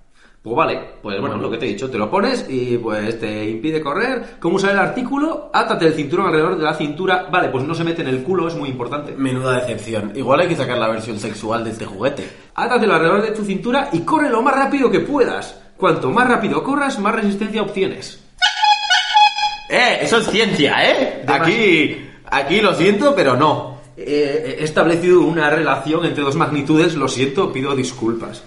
Pues 0.43 0.55
vale, 0.55 0.79
pues 1.03 1.21
bueno, 1.21 1.37
lo 1.37 1.51
que 1.51 1.57
te 1.57 1.67
he 1.67 1.69
dicho, 1.69 1.91
te 1.91 1.99
lo 1.99 2.09
pones 2.09 2.47
y 2.49 2.75
pues 2.79 3.19
te 3.19 3.47
impide 3.47 3.79
correr. 3.79 4.37
¿Cómo 4.39 4.55
usar 4.55 4.71
el 4.71 4.79
artículo? 4.79 5.51
Átate 5.53 5.85
el 5.85 5.93
cinturón 5.93 6.25
alrededor 6.25 6.57
de 6.57 6.63
la 6.63 6.73
cintura. 6.73 7.27
Vale, 7.31 7.49
pues 7.49 7.63
no 7.63 7.75
se 7.75 7.83
mete 7.83 8.01
en 8.01 8.07
el 8.07 8.23
culo, 8.23 8.47
es 8.47 8.55
muy 8.55 8.69
importante. 8.69 9.13
Menuda 9.15 9.61
decepción. 9.61 10.13
Igual 10.15 10.39
hay 10.39 10.47
que 10.47 10.55
sacar 10.55 10.79
la 10.79 10.87
versión 10.87 11.19
sexual 11.19 11.63
de 11.63 11.69
este 11.69 11.85
juguete. 11.85 12.27
Átatelo 12.55 12.95
alrededor 12.95 13.21
de 13.21 13.31
tu 13.31 13.45
cintura 13.45 13.89
y 13.91 13.99
corre 13.99 14.31
lo 14.31 14.41
más 14.41 14.55
rápido 14.55 14.89
que 14.89 15.01
puedas. 15.01 15.61
Cuanto 15.77 16.09
más 16.09 16.27
rápido 16.27 16.63
corras, 16.63 16.97
más 16.97 17.13
resistencia 17.13 17.61
obtienes. 17.61 18.23
¡Eh! 19.69 19.99
Eso 20.01 20.17
es 20.17 20.27
ciencia, 20.27 20.75
¿eh? 20.89 21.23
De 21.23 21.33
Aquí, 21.33 22.09
aquí 22.25 22.61
lo 22.61 22.73
siento, 22.73 23.13
pero 23.15 23.37
no. 23.37 23.79
Eh, 23.95 24.57
he 24.59 24.63
establecido 24.63 25.21
una 25.21 25.51
relación 25.51 26.03
entre 26.03 26.23
dos 26.23 26.35
magnitudes, 26.35 26.95
lo 26.95 27.07
siento, 27.07 27.53
pido 27.53 27.75
disculpas. 27.75 28.43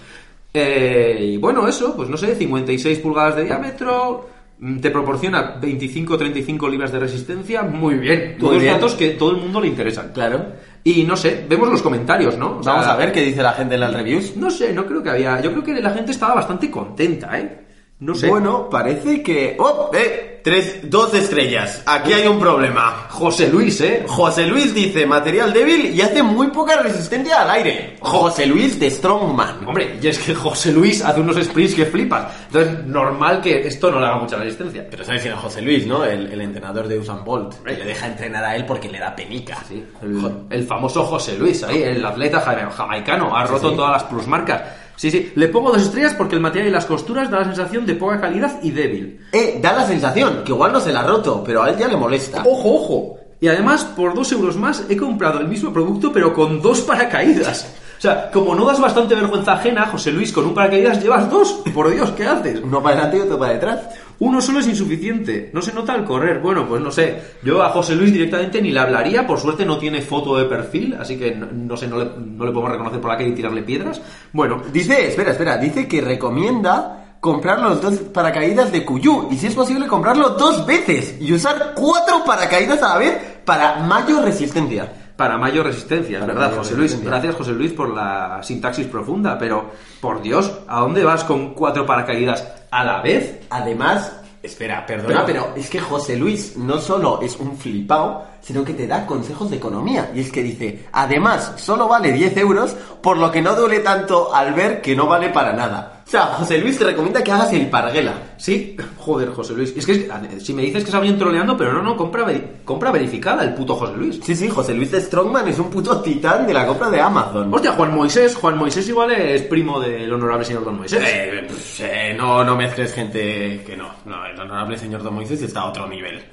Eh, 0.55 1.17
y 1.33 1.37
bueno, 1.37 1.67
eso, 1.67 1.95
pues 1.95 2.09
no 2.09 2.17
sé, 2.17 2.35
56 2.35 2.99
pulgadas 2.99 3.35
de 3.35 3.43
diámetro, 3.43 4.29
mm, 4.59 4.79
te 4.79 4.89
proporciona 4.89 5.59
25-35 5.59 6.69
libras 6.69 6.91
de 6.91 6.99
resistencia, 6.99 7.63
muy 7.63 7.95
bien. 7.95 8.37
Todos 8.39 8.59
bien. 8.59 8.73
datos 8.73 8.95
que 8.95 9.09
todo 9.09 9.31
el 9.31 9.37
mundo 9.37 9.59
le 9.61 9.67
interesan. 9.67 10.11
Claro. 10.13 10.45
Y 10.83 11.03
no 11.03 11.17
sé, 11.17 11.45
vemos 11.49 11.69
los 11.69 11.81
comentarios, 11.81 12.37
¿no? 12.37 12.59
O 12.59 12.63
sea, 12.63 12.73
Vamos 12.73 12.87
a 12.87 12.95
ver 12.95 13.11
qué 13.11 13.21
dice 13.21 13.41
la 13.41 13.53
gente 13.53 13.73
en 13.75 13.81
las 13.81 13.93
reviews. 13.93 14.37
No 14.37 14.49
sé, 14.49 14.71
no 14.71 14.85
creo 14.85 15.01
que 15.01 15.09
había. 15.09 15.41
Yo 15.41 15.51
creo 15.51 15.63
que 15.63 15.81
la 15.81 15.89
gente 15.91 16.11
estaba 16.11 16.35
bastante 16.35 16.69
contenta, 16.69 17.39
¿eh? 17.39 17.59
No 17.99 18.13
sé. 18.13 18.27
Bueno, 18.27 18.69
parece 18.69 19.23
que... 19.23 19.55
¡Oh! 19.57 19.89
¡Eh! 19.93 20.34
Tres, 20.45 20.79
dos 20.83 21.11
estrellas. 21.15 21.81
Aquí 21.87 22.13
hay 22.13 22.27
un 22.27 22.39
problema. 22.39 23.07
José 23.09 23.49
Luis, 23.49 23.81
¿eh? 23.81 24.03
José 24.07 24.45
Luis 24.45 24.75
dice 24.75 25.03
material 25.07 25.51
débil 25.51 25.87
y 25.87 26.01
hace 26.01 26.21
muy 26.21 26.47
poca 26.51 26.79
resistencia 26.83 27.41
al 27.41 27.49
aire. 27.49 27.97
José 27.99 28.45
Luis 28.45 28.79
de 28.79 28.91
Strongman. 28.91 29.67
Hombre, 29.67 29.97
y 29.99 30.07
es 30.07 30.19
que 30.19 30.35
José 30.35 30.71
Luis 30.71 31.03
hace 31.03 31.19
unos 31.19 31.43
sprints 31.43 31.73
que 31.73 31.87
flipas. 31.87 32.31
Entonces, 32.45 32.85
normal 32.85 33.41
que 33.41 33.61
esto 33.67 33.89
no 33.89 33.99
le 33.99 34.05
haga 34.05 34.19
mucha 34.19 34.37
resistencia. 34.37 34.85
Pero 34.87 35.03
sabes 35.03 35.23
quién 35.23 35.33
es 35.33 35.39
José 35.39 35.63
Luis, 35.63 35.87
¿no? 35.87 36.05
El, 36.05 36.31
el 36.31 36.41
entrenador 36.41 36.87
de 36.87 36.99
Usain 36.99 37.23
Bolt. 37.25 37.55
Que 37.63 37.73
le 37.77 37.85
deja 37.85 38.05
entrenar 38.05 38.43
a 38.43 38.55
él 38.55 38.65
porque 38.67 38.87
le 38.87 38.99
da 38.99 39.15
penica. 39.15 39.57
Sí, 39.67 39.83
el, 40.03 40.31
el 40.51 40.67
famoso 40.67 41.03
José 41.05 41.35
Luis, 41.39 41.63
ahí, 41.63 41.81
el 41.81 42.05
atleta 42.05 42.39
jama- 42.39 42.69
jamaicano, 42.69 43.35
ha 43.35 43.45
roto 43.45 43.71
sí. 43.71 43.75
todas 43.75 43.93
las 43.93 44.03
plusmarcas. 44.03 44.61
Sí, 44.97 45.11
sí, 45.11 45.33
le 45.35 45.49
pongo 45.49 45.73
dos 45.73 45.81
estrellas 45.81 46.13
porque 46.13 46.35
el 46.35 46.41
material 46.41 46.69
y 46.69 46.71
las 46.71 46.85
costuras 46.85 47.29
da 47.29 47.39
la 47.39 47.43
sensación 47.47 47.85
de 47.85 47.95
poca 47.95 48.21
calidad 48.21 48.59
y 48.63 48.71
débil. 48.71 49.19
Eh, 49.33 49.59
da 49.61 49.73
la 49.73 49.85
sensación 49.85 50.34
que 50.43 50.51
igual 50.51 50.73
no 50.73 50.79
se 50.79 50.93
la 50.93 51.01
ha 51.01 51.07
roto, 51.07 51.43
pero 51.45 51.63
a 51.63 51.69
él 51.69 51.77
ya 51.77 51.87
le 51.87 51.97
molesta. 51.97 52.43
Ojo, 52.45 52.75
ojo. 52.75 53.17
Y 53.39 53.47
además, 53.47 53.83
por 53.83 54.13
dos 54.13 54.31
euros 54.31 54.55
más, 54.57 54.85
he 54.89 54.97
comprado 54.97 55.39
el 55.39 55.47
mismo 55.47 55.71
producto, 55.71 56.11
pero 56.11 56.33
con 56.33 56.61
dos 56.61 56.81
paracaídas. 56.81 57.75
O 57.97 58.01
sea, 58.01 58.29
como 58.29 58.53
no 58.55 58.65
das 58.65 58.79
bastante 58.79 59.15
vergüenza 59.15 59.53
ajena, 59.53 59.87
José 59.87 60.11
Luis, 60.11 60.31
con 60.31 60.45
un 60.45 60.53
paracaídas 60.53 61.01
llevas 61.01 61.29
dos. 61.29 61.61
Por 61.73 61.89
Dios, 61.89 62.11
¿qué 62.11 62.25
haces? 62.25 62.59
Uno 62.61 62.81
para 62.83 62.95
adelante 62.95 63.17
y 63.17 63.21
otro 63.21 63.39
para 63.39 63.53
detrás. 63.53 63.81
Uno 64.19 64.41
solo 64.41 64.59
es 64.59 64.67
insuficiente. 64.67 65.49
No 65.53 65.61
se 65.61 65.73
nota 65.73 65.93
al 65.93 66.05
correr. 66.05 66.39
Bueno, 66.39 66.67
pues 66.67 66.81
no 66.81 66.91
sé. 66.91 67.21
Yo 67.43 67.63
a 67.63 67.69
José 67.69 67.95
Luis 67.95 68.11
directamente 68.11 68.61
ni 68.61 68.71
le 68.71 68.79
hablaría. 68.79 69.25
Por 69.25 69.39
suerte 69.39 69.65
no 69.65 69.77
tiene 69.77 70.01
foto 70.01 70.37
de 70.37 70.45
perfil, 70.45 70.95
así 70.99 71.17
que 71.17 71.35
no, 71.35 71.47
no 71.51 71.77
sé, 71.77 71.87
no 71.87 71.97
le, 71.97 72.05
no 72.05 72.45
le 72.45 72.51
podemos 72.51 72.71
reconocer 72.71 72.99
por 73.01 73.11
la 73.11 73.17
calle 73.17 73.29
y 73.29 73.35
tirarle 73.35 73.63
piedras. 73.63 74.01
Bueno, 74.33 74.61
Dice, 74.71 75.07
espera, 75.07 75.31
espera, 75.31 75.57
dice 75.57 75.87
que 75.87 76.01
recomienda 76.01 77.04
comprar 77.25 77.59
los 77.59 77.81
dos 77.81 77.95
paracaídas 78.13 78.71
de 78.71 78.85
Cuyu 78.85 79.29
y 79.31 79.37
si 79.37 79.47
es 79.47 79.55
posible 79.55 79.87
comprarlo 79.87 80.29
dos 80.29 80.63
veces 80.63 81.15
y 81.19 81.33
usar 81.33 81.73
cuatro 81.75 82.23
paracaídas 82.23 82.83
a 82.83 82.89
la 82.89 82.97
vez 82.99 83.17
para 83.43 83.77
mayor 83.77 84.23
resistencia. 84.23 84.93
para 85.17 85.37
mayor 85.39 85.65
resistencia, 85.65 86.19
es 86.19 86.27
verdad, 86.27 86.55
José 86.55 86.75
Luis. 86.75 87.01
Gracias, 87.03 87.33
José 87.35 87.53
Luis, 87.53 87.71
por 87.71 87.89
la 87.89 88.43
sintaxis 88.43 88.85
profunda. 88.85 89.39
Pero, 89.39 89.71
por 90.01 90.21
Dios, 90.21 90.51
¿a 90.67 90.81
dónde 90.81 91.03
vas 91.03 91.23
con 91.23 91.55
cuatro 91.55 91.83
paracaídas 91.85 92.45
a 92.69 92.83
la 92.83 93.01
vez? 93.01 93.39
Además, 93.49 94.11
espera, 94.43 94.85
perdona, 94.85 95.25
Pero- 95.25 95.45
pero, 95.45 95.55
es 95.55 95.67
que 95.69 95.79
José 95.79 96.15
Luis 96.17 96.55
no 96.57 96.77
solo 96.79 97.21
es 97.23 97.37
un 97.39 97.57
flipao, 97.57 98.23
sino 98.45 98.63
que 98.63 98.73
te 98.73 98.85
da 98.85 99.07
consejos 99.07 99.49
de 99.49 99.57
economía. 99.57 100.11
Y 100.13 100.19
es 100.19 100.31
que 100.31 100.43
dice, 100.43 100.85
además, 100.91 101.53
solo 101.55 101.87
vale 101.87 102.11
10 102.11 102.37
euros, 102.37 102.75
por 103.01 103.17
lo 103.17 103.31
que 103.31 103.41
no 103.41 103.55
duele 103.55 103.79
tanto 103.79 104.35
al 104.35 104.53
ver 104.53 104.81
que 104.81 104.95
no 104.95 105.07
vale 105.07 105.29
para 105.29 105.51
nada. 105.51 106.03
O 106.05 106.09
sea, 106.11 106.27
José 106.27 106.59
Luis 106.59 106.77
te 106.77 106.85
recomienda 106.85 107.23
que 107.23 107.31
hagas 107.31 107.51
el 107.53 107.67
parguela. 107.71 108.35
Sí, 108.37 108.77
joder, 108.97 109.29
José 109.29 109.53
Luis. 109.53 109.73
Es 109.75 109.83
que 109.83 110.07
si 110.39 110.53
me 110.53 110.61
dices 110.61 110.85
que 110.85 110.91
se 110.91 110.97
habían 110.97 111.17
troleando, 111.17 111.57
pero 111.57 111.73
no, 111.73 111.81
no, 111.81 111.97
compra, 111.97 112.23
compra 112.63 112.91
verificada 112.91 113.43
el 113.43 113.55
puto 113.55 113.73
José 113.73 113.93
Luis. 113.97 114.19
Sí, 114.23 114.35
sí, 114.35 114.47
José 114.47 114.75
Luis 114.75 114.91
de 114.91 115.01
Strongman 115.01 115.47
es 115.47 115.57
un 115.57 115.71
puto 115.71 115.99
titán 116.01 116.45
de 116.45 116.53
la 116.53 116.67
compra 116.67 116.91
de 116.91 117.01
Amazon. 117.01 117.51
Hostia, 117.51 117.71
Juan 117.71 117.95
Moisés, 117.95 118.35
Juan 118.35 118.59
Moisés 118.59 118.87
igual 118.87 119.11
es 119.11 119.41
primo 119.41 119.79
del 119.79 120.13
honorable 120.13 120.45
señor 120.45 120.63
Don 120.63 120.77
Moisés. 120.77 121.01
Eh, 121.03 121.45
pues, 121.47 121.79
eh, 121.79 122.13
no, 122.15 122.43
no 122.43 122.55
mezcles 122.55 122.93
gente 122.93 123.63
que 123.65 123.75
no. 123.75 123.89
No, 124.05 124.23
el 124.23 124.39
honorable 124.39 124.77
señor 124.77 125.01
Don 125.01 125.15
Moisés 125.15 125.41
está 125.41 125.61
a 125.61 125.69
otro 125.69 125.87
nivel. 125.87 126.23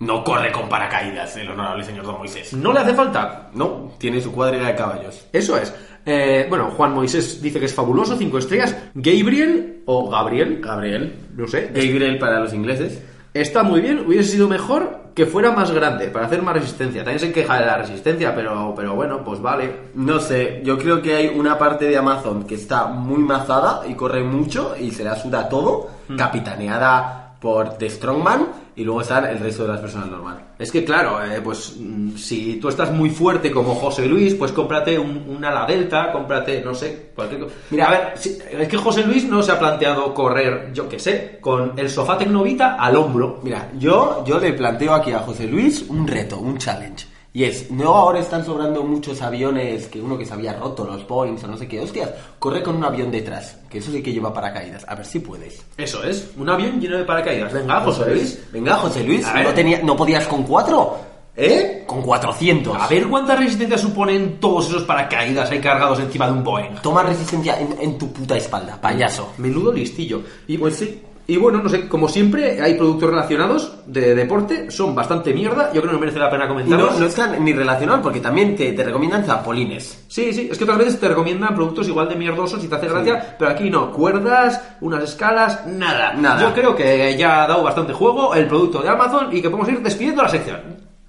No 0.00 0.24
corre 0.24 0.50
con 0.50 0.66
paracaídas 0.66 1.36
el 1.36 1.50
honorable 1.50 1.84
señor 1.84 2.06
Don 2.06 2.16
Moisés. 2.18 2.54
No 2.54 2.72
le 2.72 2.80
hace 2.80 2.94
falta. 2.94 3.50
No, 3.52 3.92
tiene 3.98 4.20
su 4.22 4.32
cuadriga 4.32 4.68
de 4.68 4.74
caballos. 4.74 5.26
Eso 5.30 5.58
es. 5.58 5.74
Eh, 6.06 6.46
bueno, 6.48 6.70
Juan 6.70 6.94
Moisés 6.94 7.42
dice 7.42 7.60
que 7.60 7.66
es 7.66 7.74
fabuloso, 7.74 8.16
cinco 8.16 8.38
estrellas. 8.38 8.74
Gabriel 8.94 9.82
o 9.84 10.08
Gabriel, 10.08 10.58
Gabriel. 10.62 11.14
no 11.36 11.46
sé, 11.46 11.66
Gabriel 11.66 12.18
para 12.18 12.40
los 12.40 12.54
ingleses. 12.54 13.02
está 13.34 13.62
muy 13.62 13.82
bien. 13.82 14.06
Hubiese 14.06 14.30
sido 14.32 14.48
mejor 14.48 15.00
que 15.14 15.26
fuera 15.26 15.52
más 15.52 15.70
grande 15.70 16.08
para 16.08 16.24
hacer 16.24 16.40
más 16.40 16.54
resistencia. 16.54 17.04
También 17.04 17.20
se 17.20 17.32
queja 17.32 17.60
de 17.60 17.66
la 17.66 17.76
resistencia, 17.76 18.34
pero, 18.34 18.72
pero 18.74 18.94
bueno, 18.94 19.22
pues 19.22 19.42
vale. 19.42 19.70
No 19.94 20.18
sé, 20.18 20.62
yo 20.64 20.78
creo 20.78 21.02
que 21.02 21.14
hay 21.14 21.26
una 21.26 21.58
parte 21.58 21.84
de 21.84 21.98
Amazon 21.98 22.44
que 22.44 22.54
está 22.54 22.86
muy 22.86 23.18
mazada 23.18 23.82
y 23.86 23.92
corre 23.92 24.22
mucho 24.24 24.74
y 24.80 24.92
se 24.92 25.04
la 25.04 25.14
suda 25.14 25.46
todo, 25.46 25.90
capitaneada 26.16 27.29
por 27.40 27.70
The 27.78 27.88
Strongman 27.88 28.48
y 28.76 28.84
luego 28.84 29.00
están 29.00 29.24
el 29.26 29.38
resto 29.38 29.62
de 29.62 29.70
las 29.70 29.80
personas 29.80 30.08
normal. 30.08 30.44
Es 30.58 30.70
que 30.70 30.84
claro, 30.84 31.22
eh, 31.24 31.40
pues 31.42 31.74
mm, 31.78 32.16
si 32.16 32.56
tú 32.60 32.68
estás 32.68 32.92
muy 32.92 33.10
fuerte 33.10 33.50
como 33.50 33.74
José 33.74 34.06
Luis, 34.06 34.34
pues 34.34 34.52
cómprate 34.52 34.98
un, 34.98 35.24
un 35.28 35.44
ala 35.44 35.66
delta, 35.66 36.12
cómprate, 36.12 36.60
no 36.62 36.74
sé, 36.74 37.10
cualquier 37.14 37.40
cosa. 37.42 37.54
Mira, 37.70 37.86
a 37.86 37.90
ver, 37.90 38.12
si- 38.16 38.38
es 38.58 38.68
que 38.68 38.76
José 38.76 39.02
Luis 39.04 39.24
no 39.24 39.42
se 39.42 39.52
ha 39.52 39.58
planteado 39.58 40.12
correr, 40.14 40.70
yo 40.72 40.88
qué 40.88 40.98
sé, 40.98 41.38
con 41.40 41.72
el 41.78 41.88
sofá 41.90 42.16
Tecnovita 42.18 42.74
al 42.76 42.96
hombro. 42.96 43.40
Mira, 43.42 43.70
yo, 43.78 44.22
yo 44.26 44.38
le 44.38 44.52
planteo 44.52 44.94
aquí 44.94 45.12
a 45.12 45.18
José 45.20 45.46
Luis 45.46 45.84
un 45.88 46.06
reto, 46.06 46.38
un 46.38 46.58
challenge. 46.58 47.06
Y 47.32 47.44
es, 47.44 47.70
no 47.70 47.94
ahora 47.94 48.18
están 48.18 48.44
sobrando 48.44 48.82
muchos 48.82 49.22
aviones 49.22 49.86
que 49.86 50.00
uno 50.00 50.18
que 50.18 50.26
se 50.26 50.34
había 50.34 50.52
roto, 50.54 50.84
los 50.84 51.06
Boeings 51.06 51.44
o 51.44 51.46
no 51.46 51.56
sé 51.56 51.68
qué, 51.68 51.80
hostias, 51.80 52.10
corre 52.40 52.60
con 52.60 52.74
un 52.74 52.84
avión 52.84 53.10
detrás, 53.10 53.56
que 53.68 53.78
eso 53.78 53.92
sí 53.92 54.02
que 54.02 54.12
lleva 54.12 54.34
paracaídas, 54.34 54.84
a 54.88 54.96
ver 54.96 55.06
si 55.06 55.20
puedes. 55.20 55.64
Eso 55.76 56.02
es, 56.02 56.32
un 56.36 56.48
avión 56.48 56.80
lleno 56.80 56.98
de 56.98 57.04
paracaídas. 57.04 57.52
Venga, 57.52 57.80
José 57.82 58.10
Luis. 58.10 58.42
Venga, 58.52 58.74
José 58.76 59.04
Luis, 59.04 59.24
A. 59.26 59.42
¿no, 59.44 59.54
tenía, 59.54 59.80
¿no 59.82 59.96
podías 59.96 60.26
con 60.26 60.42
cuatro? 60.42 60.98
¿Eh? 61.36 61.84
Con 61.86 62.02
400. 62.02 62.76
A 62.76 62.88
ver 62.88 63.06
cuánta 63.06 63.36
resistencia 63.36 63.78
suponen 63.78 64.40
todos 64.40 64.68
esos 64.68 64.82
paracaídas 64.82 65.50
ahí 65.50 65.60
cargados 65.60 66.00
encima 66.00 66.26
de 66.26 66.32
un 66.32 66.44
Boeing. 66.44 66.74
Toma 66.82 67.04
resistencia 67.04 67.58
en, 67.58 67.76
en 67.80 67.96
tu 67.96 68.12
puta 68.12 68.36
espalda, 68.36 68.78
payaso. 68.78 69.32
Menudo 69.38 69.72
listillo. 69.72 70.22
Y 70.48 70.58
pues 70.58 70.76
sí. 70.76 71.00
Y 71.30 71.36
bueno, 71.36 71.62
no 71.62 71.68
sé, 71.68 71.86
como 71.86 72.08
siempre, 72.08 72.60
hay 72.60 72.74
productos 72.74 73.08
relacionados 73.08 73.72
de 73.86 74.16
deporte, 74.16 74.68
son 74.68 74.96
bastante 74.96 75.32
mierda, 75.32 75.72
yo 75.72 75.80
creo 75.80 75.92
que 75.92 75.92
no 75.92 76.00
merece 76.00 76.18
la 76.18 76.28
pena 76.28 76.46
Y 76.46 76.48
no, 76.48 76.54
comentarlos. 76.54 76.98
no 76.98 77.06
están 77.06 77.44
ni 77.44 77.52
relacionados 77.52 78.00
porque 78.02 78.18
también 78.18 78.56
te, 78.56 78.72
te 78.72 78.82
recomiendan 78.82 79.24
zampolines. 79.24 80.06
Sí, 80.08 80.32
sí, 80.32 80.48
es 80.50 80.58
que 80.58 80.64
otras 80.64 80.78
veces 80.78 80.98
te 80.98 81.06
recomiendan 81.06 81.54
productos 81.54 81.86
igual 81.86 82.08
de 82.08 82.16
mierdosos 82.16 82.64
y 82.64 82.66
te 82.66 82.74
hace 82.74 82.88
gracia, 82.88 83.36
pero 83.38 83.52
aquí 83.52 83.70
no, 83.70 83.92
cuerdas, 83.92 84.60
unas 84.80 85.04
escalas, 85.04 85.64
nada. 85.68 86.14
Nada. 86.14 86.42
Yo 86.42 86.52
creo 86.52 86.74
que 86.74 87.16
ya 87.16 87.44
ha 87.44 87.46
dado 87.46 87.62
bastante 87.62 87.92
juego 87.92 88.34
el 88.34 88.48
producto 88.48 88.82
de 88.82 88.88
Amazon 88.88 89.28
y 89.30 89.40
que 89.40 89.50
podemos 89.50 89.68
ir 89.72 89.80
despidiendo 89.82 90.24
la 90.24 90.28
sección. 90.30 90.60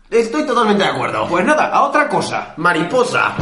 Estoy 0.08 0.46
totalmente 0.46 0.84
de 0.84 0.90
acuerdo. 0.92 1.26
Pues 1.28 1.44
nada, 1.44 1.70
a 1.70 1.82
otra 1.82 2.08
cosa. 2.08 2.54
Mariposa. 2.58 3.34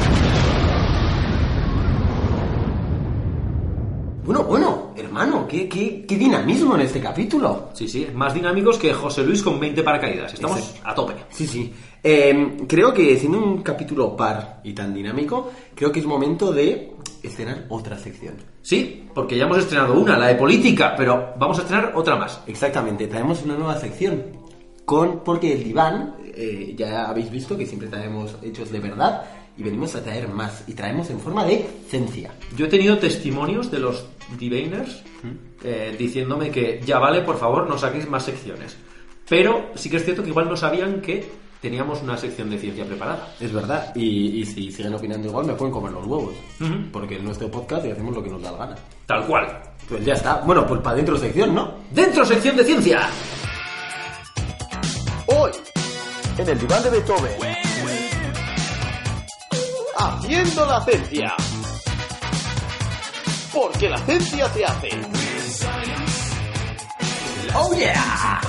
Bueno, 4.23 4.43
bueno, 4.43 4.78
hermano, 4.99 5.47
qué, 5.47 5.67
qué, 5.67 6.05
qué 6.07 6.17
dinamismo 6.17 6.75
en 6.75 6.81
este 6.81 6.99
capítulo. 6.99 7.69
Sí, 7.73 7.87
sí, 7.87 8.07
más 8.13 8.33
dinámicos 8.33 8.77
que 8.77 8.93
José 8.93 9.23
Luis 9.23 9.41
con 9.41 9.59
20 9.59 9.83
paracaídas. 9.83 10.33
Estamos 10.33 10.59
Ese. 10.59 10.79
a 10.83 10.93
tope. 10.93 11.13
Sí, 11.29 11.47
sí. 11.47 11.73
Eh, 12.01 12.57
creo 12.67 12.93
que 12.93 13.17
siendo 13.17 13.39
un 13.39 13.61
capítulo 13.61 14.15
par 14.15 14.61
y 14.63 14.73
tan 14.73 14.93
dinámico, 14.93 15.51
creo 15.75 15.91
que 15.91 15.99
es 15.99 16.05
momento 16.05 16.51
de 16.51 16.93
estrenar 17.21 17.65
otra 17.69 17.97
sección. 17.97 18.35
Sí, 18.61 19.07
porque 19.13 19.37
ya 19.37 19.45
hemos 19.45 19.57
estrenado 19.57 19.99
una, 19.99 20.17
la 20.17 20.27
de 20.27 20.35
política, 20.35 20.93
pero 20.95 21.33
vamos 21.37 21.59
a 21.59 21.61
estrenar 21.61 21.93
otra 21.95 22.15
más. 22.15 22.41
Exactamente, 22.47 23.07
traemos 23.07 23.43
una 23.43 23.55
nueva 23.55 23.77
sección. 23.77 24.23
Con, 24.85 25.19
porque 25.23 25.53
el 25.53 25.63
diván, 25.63 26.15
eh, 26.23 26.73
ya 26.75 27.09
habéis 27.09 27.29
visto 27.29 27.55
que 27.55 27.65
siempre 27.65 27.89
traemos 27.89 28.37
hechos 28.41 28.71
de 28.71 28.79
verdad 28.79 29.23
y 29.59 29.63
venimos 29.63 29.93
a 29.95 30.01
traer 30.01 30.29
más. 30.29 30.63
Y 30.67 30.73
traemos 30.73 31.09
en 31.09 31.19
forma 31.19 31.43
de 31.43 31.67
ciencia. 31.89 32.31
Yo 32.55 32.65
he 32.65 32.69
tenido 32.69 32.97
testimonios 32.97 33.69
de 33.69 33.79
los 33.79 34.05
diviners 34.37 35.03
eh, 35.63 35.93
diciéndome 35.99 36.49
que 36.49 36.81
ya 36.85 36.97
vale, 36.97 37.21
por 37.21 37.37
favor, 37.37 37.67
no 37.67 37.77
saquéis 37.77 38.07
más 38.09 38.23
secciones. 38.23 38.77
Pero 39.27 39.69
sí 39.75 39.89
que 39.89 39.97
es 39.97 40.05
cierto 40.05 40.23
que 40.23 40.29
igual 40.29 40.47
no 40.47 40.55
sabían 40.55 41.01
que 41.01 41.29
teníamos 41.61 42.01
una 42.01 42.17
sección 42.17 42.49
de 42.49 42.57
ciencia 42.57 42.85
preparada. 42.85 43.35
Es 43.37 43.51
verdad. 43.51 43.93
Y, 43.95 44.39
y 44.39 44.45
si 44.45 44.71
siguen 44.71 44.93
opinando 44.93 45.27
igual, 45.27 45.45
me 45.45 45.53
pueden 45.53 45.73
comer 45.73 45.91
los 45.91 46.07
huevos. 46.07 46.33
Porque 46.93 47.17
es 47.17 47.21
nuestro 47.21 47.51
podcast 47.51 47.85
y 47.85 47.91
hacemos 47.91 48.15
lo 48.15 48.23
que 48.23 48.29
nos 48.29 48.41
da 48.41 48.53
la 48.53 48.57
gana. 48.59 48.75
Tal 49.05 49.25
cual. 49.27 49.61
Pues 49.89 50.05
ya 50.05 50.13
está. 50.13 50.35
Bueno, 50.45 50.65
pues 50.65 50.79
para 50.79 50.95
dentro 50.95 51.17
sección, 51.17 51.53
¿no? 51.53 51.73
Dentro 51.91 52.23
sección 52.23 52.55
de 52.55 52.63
ciencia. 52.63 53.09
Hoy, 55.27 55.51
en 56.37 56.47
el 56.47 56.57
diván 56.57 56.81
de 56.81 56.89
Beethoven. 56.91 57.68
Haciendo 60.01 60.65
la 60.65 60.81
ciencia. 60.85 61.33
Porque 63.53 63.89
la 63.89 63.97
ciencia 63.97 64.47
se 64.53 64.63
hace. 64.63 64.89
¡Oh, 67.53 67.75
yeah! 67.75 68.39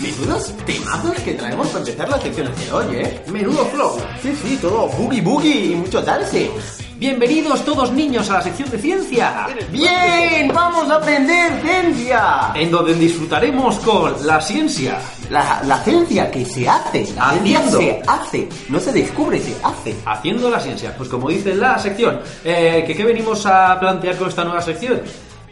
Menudos 0.00 0.56
temazos 0.64 1.18
que 1.22 1.34
traemos 1.34 1.66
para 1.68 1.80
empezar 1.80 2.08
las 2.08 2.22
secciones 2.22 2.56
de 2.60 2.72
hoy, 2.72 2.96
¿eh? 2.98 3.24
Menudo 3.32 3.64
flow. 3.66 4.00
Sí, 4.22 4.32
sí, 4.40 4.58
todo 4.62 4.86
boogie 4.86 5.22
boogie 5.22 5.72
y 5.72 5.74
mucho 5.74 6.00
darse. 6.02 6.52
Bienvenidos 6.98 7.64
todos 7.64 7.90
niños 7.90 8.30
a 8.30 8.34
la 8.34 8.42
sección 8.42 8.70
de 8.70 8.78
ciencia. 8.78 9.48
¡Bien! 9.72 10.52
¡Vamos 10.54 10.88
a 10.88 10.96
aprender 10.96 11.60
ciencia! 11.62 12.52
En 12.54 12.70
donde 12.70 12.94
disfrutaremos 12.94 13.80
con 13.80 14.24
la 14.24 14.40
ciencia. 14.40 15.00
La, 15.30 15.62
la 15.64 15.78
ciencia 15.78 16.30
que 16.30 16.44
se 16.44 16.68
hace. 16.68 17.06
La 17.14 17.32
ciencia 17.32 17.58
Haciendo. 17.58 17.78
se 17.78 18.02
hace. 18.06 18.48
No 18.68 18.78
se 18.80 18.92
descubre, 18.92 19.40
se 19.40 19.54
hace. 19.62 19.94
Haciendo 20.04 20.50
la 20.50 20.60
ciencia. 20.60 20.94
Pues 20.96 21.08
como 21.08 21.28
dice 21.28 21.54
la 21.54 21.78
sección, 21.78 22.20
eh, 22.44 22.84
¿que 22.86 22.94
¿qué 22.94 23.04
venimos 23.04 23.44
a 23.46 23.78
plantear 23.80 24.16
con 24.16 24.28
esta 24.28 24.44
nueva 24.44 24.62
sección? 24.62 25.00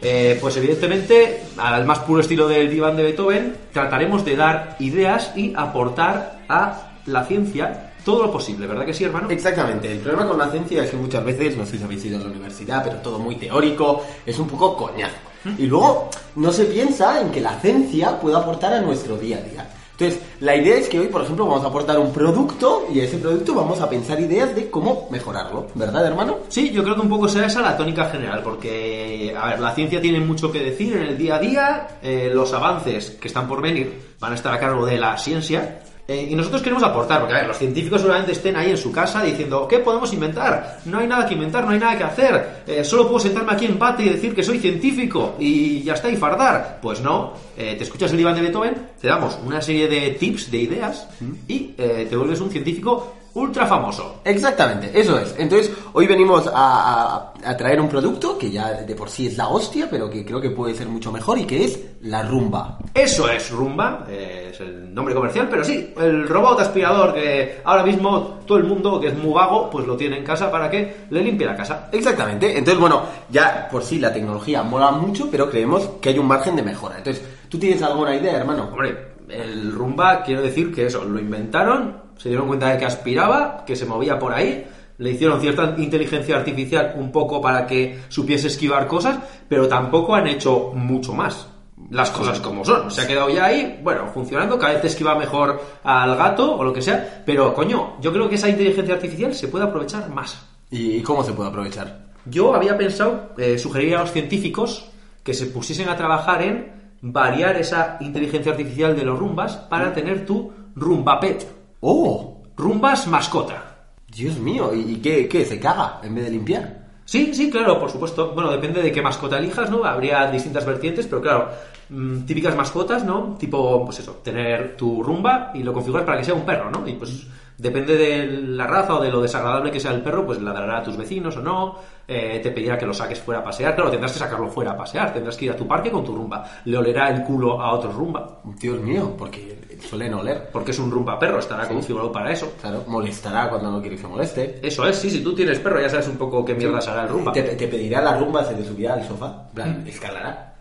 Eh, 0.01 0.37
pues 0.39 0.55
evidentemente, 0.57 1.43
al 1.57 1.85
más 1.85 1.99
puro 1.99 2.21
estilo 2.21 2.47
del 2.47 2.69
diván 2.69 2.95
de 2.95 3.03
Beethoven, 3.03 3.55
trataremos 3.73 4.23
de 4.23 4.35
dar 4.35 4.75
ideas 4.79 5.31
y 5.35 5.53
aportar 5.55 6.41
a 6.47 6.91
la 7.05 7.25
ciencia 7.25 7.91
todo 8.03 8.23
lo 8.23 8.31
posible, 8.31 8.67
¿verdad 8.67 8.85
que 8.85 8.93
sí, 8.93 9.03
hermano? 9.03 9.29
Exactamente, 9.31 9.91
el 9.91 9.97
problema 9.97 10.27
con 10.27 10.37
la 10.37 10.49
ciencia 10.51 10.83
es 10.83 10.91
que 10.91 10.97
muchas 10.97 11.25
veces, 11.25 11.57
no 11.57 11.65
sé 11.65 11.79
si 11.79 11.83
habéis 11.83 12.05
ido 12.05 12.17
a 12.19 12.21
la 12.21 12.27
universidad, 12.27 12.83
pero 12.83 12.97
todo 12.97 13.17
muy 13.17 13.35
teórico, 13.35 14.05
es 14.23 14.37
un 14.37 14.47
poco 14.47 14.77
coñazo. 14.77 15.15
Y 15.57 15.67
luego 15.67 16.09
no 16.35 16.51
se 16.51 16.65
piensa 16.65 17.21
en 17.21 17.31
que 17.31 17.41
la 17.41 17.59
ciencia 17.59 18.19
pueda 18.19 18.39
aportar 18.39 18.73
a 18.73 18.81
nuestro 18.81 19.17
día 19.17 19.37
a 19.37 19.41
día. 19.41 19.69
Entonces, 19.97 20.21
la 20.41 20.55
idea 20.57 20.75
es 20.75 20.89
que 20.89 20.99
hoy, 20.99 21.07
por 21.07 21.21
ejemplo, 21.21 21.45
vamos 21.47 21.63
a 21.63 21.67
aportar 21.67 21.97
un 21.99 22.11
producto 22.11 22.85
y 22.93 22.99
a 22.99 23.05
ese 23.05 23.17
producto 23.17 23.55
vamos 23.55 23.79
a 23.79 23.89
pensar 23.89 24.19
ideas 24.19 24.53
de 24.53 24.69
cómo 24.69 25.07
mejorarlo, 25.09 25.67
¿verdad, 25.73 26.05
hermano? 26.05 26.39
Sí, 26.49 26.69
yo 26.71 26.83
creo 26.83 26.95
que 26.95 27.01
un 27.01 27.09
poco 27.09 27.29
será 27.29 27.47
esa 27.47 27.61
la 27.61 27.77
tónica 27.77 28.09
general, 28.09 28.41
porque, 28.43 29.33
a 29.37 29.51
ver, 29.51 29.59
la 29.61 29.73
ciencia 29.73 30.01
tiene 30.01 30.19
mucho 30.19 30.51
que 30.51 30.59
decir 30.59 30.97
en 30.97 31.03
el 31.03 31.17
día 31.17 31.35
a 31.35 31.39
día, 31.39 31.87
eh, 32.03 32.29
los 32.33 32.51
avances 32.51 33.11
que 33.11 33.29
están 33.29 33.47
por 33.47 33.61
venir 33.61 34.15
van 34.19 34.33
a 34.33 34.35
estar 34.35 34.53
a 34.53 34.59
cargo 34.59 34.85
de 34.85 34.97
la 34.97 35.17
ciencia, 35.17 35.79
eh, 36.07 36.27
y 36.29 36.35
nosotros 36.35 36.61
queremos 36.61 36.83
aportar, 36.83 37.19
porque 37.19 37.33
a 37.33 37.39
ver, 37.39 37.47
los 37.47 37.57
científicos 37.57 38.01
seguramente 38.01 38.33
estén 38.33 38.55
ahí 38.55 38.69
en 38.69 38.77
su 38.77 38.91
casa 38.91 39.23
diciendo, 39.23 39.67
¿qué 39.67 39.79
podemos 39.79 40.13
inventar? 40.13 40.79
No 40.85 40.99
hay 40.99 41.07
nada 41.07 41.25
que 41.27 41.33
inventar, 41.33 41.65
no 41.65 41.71
hay 41.71 41.79
nada 41.79 41.97
que 41.97 42.03
hacer. 42.03 42.63
Eh, 42.67 42.83
solo 42.83 43.07
puedo 43.07 43.19
sentarme 43.19 43.53
aquí 43.53 43.65
en 43.65 43.79
bate 43.79 44.03
y 44.03 44.09
decir 44.09 44.35
que 44.35 44.43
soy 44.43 44.59
científico 44.59 45.35
y 45.39 45.81
ya 45.81 45.93
está, 45.93 46.09
y 46.09 46.15
fardar. 46.15 46.79
Pues 46.79 47.01
no, 47.01 47.33
eh, 47.57 47.73
te 47.75 47.83
escuchas 47.83 48.11
el 48.11 48.17
diván 48.17 48.35
de 48.35 48.41
Beethoven, 48.41 48.75
te 49.01 49.07
damos 49.07 49.39
una 49.43 49.61
serie 49.61 49.87
de 49.87 50.11
tips, 50.11 50.51
de 50.51 50.57
ideas, 50.57 51.07
y 51.47 51.73
eh, 51.77 52.05
te 52.07 52.15
vuelves 52.15 52.39
un 52.39 52.51
científico 52.51 53.15
ultra 53.35 53.65
famoso. 53.67 54.21
Exactamente, 54.23 54.91
eso 54.93 55.19
es. 55.19 55.35
Entonces, 55.37 55.71
hoy 55.93 56.07
venimos 56.07 56.47
a, 56.47 56.53
a- 56.53 57.33
a 57.45 57.55
traer 57.57 57.79
un 57.79 57.87
producto 57.87 58.37
que 58.37 58.49
ya 58.49 58.71
de 58.81 58.95
por 58.95 59.09
sí 59.09 59.27
es 59.27 59.37
la 59.37 59.49
hostia, 59.49 59.87
pero 59.89 60.09
que 60.09 60.25
creo 60.25 60.41
que 60.41 60.49
puede 60.49 60.73
ser 60.73 60.87
mucho 60.87 61.11
mejor 61.11 61.37
y 61.37 61.45
que 61.45 61.63
es 61.65 61.79
la 62.01 62.23
rumba. 62.23 62.79
Eso 62.93 63.29
es 63.29 63.51
Rumba, 63.51 64.05
eh, 64.09 64.49
es 64.51 64.59
el 64.61 64.93
nombre 64.93 65.13
comercial, 65.13 65.47
pero 65.49 65.63
sí, 65.63 65.93
el 65.97 66.27
robot 66.27 66.59
aspirador 66.61 67.13
que 67.13 67.61
ahora 67.63 67.83
mismo 67.83 68.39
todo 68.47 68.57
el 68.57 68.63
mundo 68.63 68.99
que 68.99 69.07
es 69.07 69.17
muy 69.17 69.33
vago, 69.33 69.69
pues 69.69 69.85
lo 69.85 69.95
tiene 69.97 70.17
en 70.17 70.23
casa 70.23 70.49
para 70.49 70.69
que 70.69 71.05
le 71.09 71.21
limpie 71.21 71.45
la 71.45 71.55
casa. 71.55 71.89
Exactamente. 71.91 72.57
Entonces, 72.57 72.79
bueno, 72.79 73.01
ya 73.29 73.67
por 73.69 73.83
sí 73.83 73.99
la 73.99 74.11
tecnología 74.13 74.63
mola 74.63 74.91
mucho, 74.91 75.27
pero 75.29 75.49
creemos 75.49 75.83
que 76.01 76.09
hay 76.09 76.17
un 76.19 76.27
margen 76.27 76.55
de 76.55 76.63
mejora. 76.63 76.97
Entonces, 76.97 77.23
¿tú 77.49 77.59
tienes 77.59 77.81
alguna 77.83 78.15
idea, 78.15 78.37
hermano? 78.37 78.69
Hombre, 78.71 79.15
el 79.29 79.71
rumba, 79.73 80.23
quiero 80.23 80.41
decir 80.41 80.73
que 80.73 80.85
eso, 80.85 81.03
lo 81.03 81.19
inventaron, 81.19 82.04
se 82.17 82.29
dieron 82.29 82.47
cuenta 82.47 82.69
de 82.69 82.77
que 82.77 82.85
aspiraba, 82.85 83.63
que 83.65 83.75
se 83.75 83.85
movía 83.85 84.17
por 84.19 84.33
ahí, 84.33 84.65
le 84.97 85.11
hicieron 85.11 85.41
cierta 85.41 85.75
inteligencia 85.77 86.37
artificial 86.37 86.93
un 86.97 87.11
poco 87.11 87.41
para 87.41 87.67
que 87.67 87.99
supiese 88.09 88.47
esquivar 88.47 88.87
cosas, 88.87 89.19
pero 89.47 89.67
tampoco 89.67 90.15
han 90.15 90.27
hecho 90.27 90.71
mucho 90.73 91.13
más. 91.13 91.47
Las 91.91 92.09
cosas 92.09 92.39
como 92.39 92.63
son. 92.63 92.89
Se 92.89 93.01
ha 93.01 93.07
quedado 93.07 93.29
ya 93.29 93.45
ahí, 93.45 93.79
bueno, 93.83 94.07
funcionando, 94.07 94.57
cada 94.57 94.73
vez 94.73 94.85
esquiva 94.85 95.13
mejor 95.15 95.61
al 95.83 96.15
gato 96.15 96.55
o 96.55 96.63
lo 96.63 96.71
que 96.71 96.81
sea, 96.81 97.23
pero 97.25 97.53
coño, 97.53 97.97
yo 98.01 98.13
creo 98.13 98.29
que 98.29 98.35
esa 98.35 98.49
inteligencia 98.49 98.95
artificial 98.95 99.35
se 99.35 99.49
puede 99.49 99.65
aprovechar 99.65 100.09
más. 100.09 100.45
¿Y 100.71 101.01
cómo 101.01 101.23
se 101.23 101.33
puede 101.33 101.49
aprovechar? 101.49 102.05
Yo 102.25 102.55
había 102.55 102.77
pensado 102.77 103.33
eh, 103.37 103.59
sugerir 103.59 103.95
a 103.95 104.01
los 104.01 104.11
científicos 104.11 104.89
que 105.21 105.33
se 105.33 105.47
pusiesen 105.47 105.89
a 105.89 105.97
trabajar 105.97 106.41
en 106.41 106.73
variar 107.01 107.55
esa 107.57 107.97
inteligencia 107.99 108.53
artificial 108.53 108.95
de 108.95 109.03
los 109.03 109.19
rumbas 109.19 109.57
para 109.57 109.93
tener 109.93 110.25
tu 110.25 110.51
rumba 110.75 111.19
pet. 111.19 111.54
¡Oh! 111.81 112.43
Rumbas 112.55 113.07
mascota. 113.07 113.89
Dios 114.07 114.39
mío, 114.39 114.71
¿y 114.73 114.95
qué, 114.97 115.27
qué? 115.27 115.43
¿Se 115.45 115.59
caga 115.59 115.99
en 116.03 116.15
vez 116.15 116.25
de 116.25 116.31
limpiar? 116.31 116.85
Sí, 117.05 117.33
sí, 117.33 117.51
claro, 117.51 117.79
por 117.79 117.91
supuesto. 117.91 118.31
Bueno, 118.33 118.51
depende 118.51 118.81
de 118.81 118.91
qué 118.91 119.01
mascota 119.01 119.37
elijas, 119.37 119.69
¿no? 119.69 119.83
Habría 119.83 120.31
distintas 120.31 120.65
vertientes, 120.65 121.05
pero 121.05 121.21
claro, 121.21 121.49
mm, 121.89 122.21
típicas 122.21 122.55
mascotas, 122.55 123.03
¿no? 123.03 123.35
Tipo, 123.37 123.85
pues 123.85 123.99
eso, 123.99 124.13
tener 124.23 124.75
tu 124.75 125.03
rumba 125.03 125.51
y 125.53 125.61
lo 125.61 125.71
configuras 125.71 126.05
para 126.05 126.17
que 126.17 126.23
sea 126.23 126.33
un 126.33 126.45
perro, 126.45 126.71
¿no? 126.71 126.87
Y 126.87 126.93
pues 126.93 127.27
depende 127.57 127.95
de 127.95 128.25
la 128.27 128.67
raza 128.67 128.95
o 128.95 129.01
de 129.01 129.11
lo 129.11 129.21
desagradable 129.21 129.71
que 129.71 129.79
sea 129.79 129.91
el 129.91 130.01
perro, 130.01 130.25
pues 130.25 130.41
ladrará 130.41 130.79
a 130.79 130.83
tus 130.83 130.97
vecinos 130.97 131.37
o 131.37 131.41
no, 131.41 131.75
eh, 132.07 132.39
te 132.41 132.51
pedirá 132.51 132.77
que 132.77 132.85
lo 132.85 132.93
saques 132.93 133.19
fuera 133.19 133.41
a 133.41 133.43
pasear, 133.43 133.75
claro, 133.75 133.91
tendrás 133.91 134.13
que 134.13 134.19
sacarlo 134.19 134.49
fuera 134.49 134.71
a 134.71 134.77
pasear, 134.77 135.13
tendrás 135.13 135.37
que 135.37 135.45
ir 135.45 135.51
a 135.51 135.55
tu 135.55 135.67
parque 135.67 135.91
con 135.91 136.03
tu 136.03 136.15
rumba, 136.15 136.43
le 136.65 136.77
olerá 136.77 137.09
el 137.09 137.23
culo 137.23 137.61
a 137.61 137.73
otro 137.73 137.91
rumba, 137.91 138.41
Dios 138.59 138.79
mío, 138.79 139.13
porque 139.17 139.55
suelen 139.81 140.13
oler. 140.13 140.49
porque 140.51 140.71
es 140.71 140.79
un 140.79 140.91
rumba 140.91 141.19
perro, 141.19 141.39
estará 141.39 141.67
configurado 141.67 142.11
para 142.11 142.31
eso. 142.31 142.53
Claro, 142.61 142.83
molestará 142.87 143.49
cuando 143.49 143.71
no 143.71 143.81
quiere 143.81 143.97
que 143.97 144.07
moleste. 144.07 144.59
Eso 144.61 144.85
es, 144.87 144.95
sí, 144.95 145.09
si 145.09 145.23
tú 145.23 145.35
tienes 145.35 145.59
perro 145.59 145.81
ya 145.81 145.89
sabes 145.89 146.07
un 146.07 146.17
poco 146.17 146.43
qué 146.43 146.53
mierda 146.53 146.81
será 146.81 147.03
el 147.03 147.09
rumba. 147.09 147.31
Te, 147.31 147.43
te 147.43 147.67
pedirá 147.67 148.01
la 148.01 148.17
rumba, 148.17 148.43
se 148.43 148.53
te 148.55 148.63
subirá 148.63 148.93
al 148.93 149.07
sofá. 149.07 149.47
Plan, 149.53 149.83
escalará. 149.87 150.54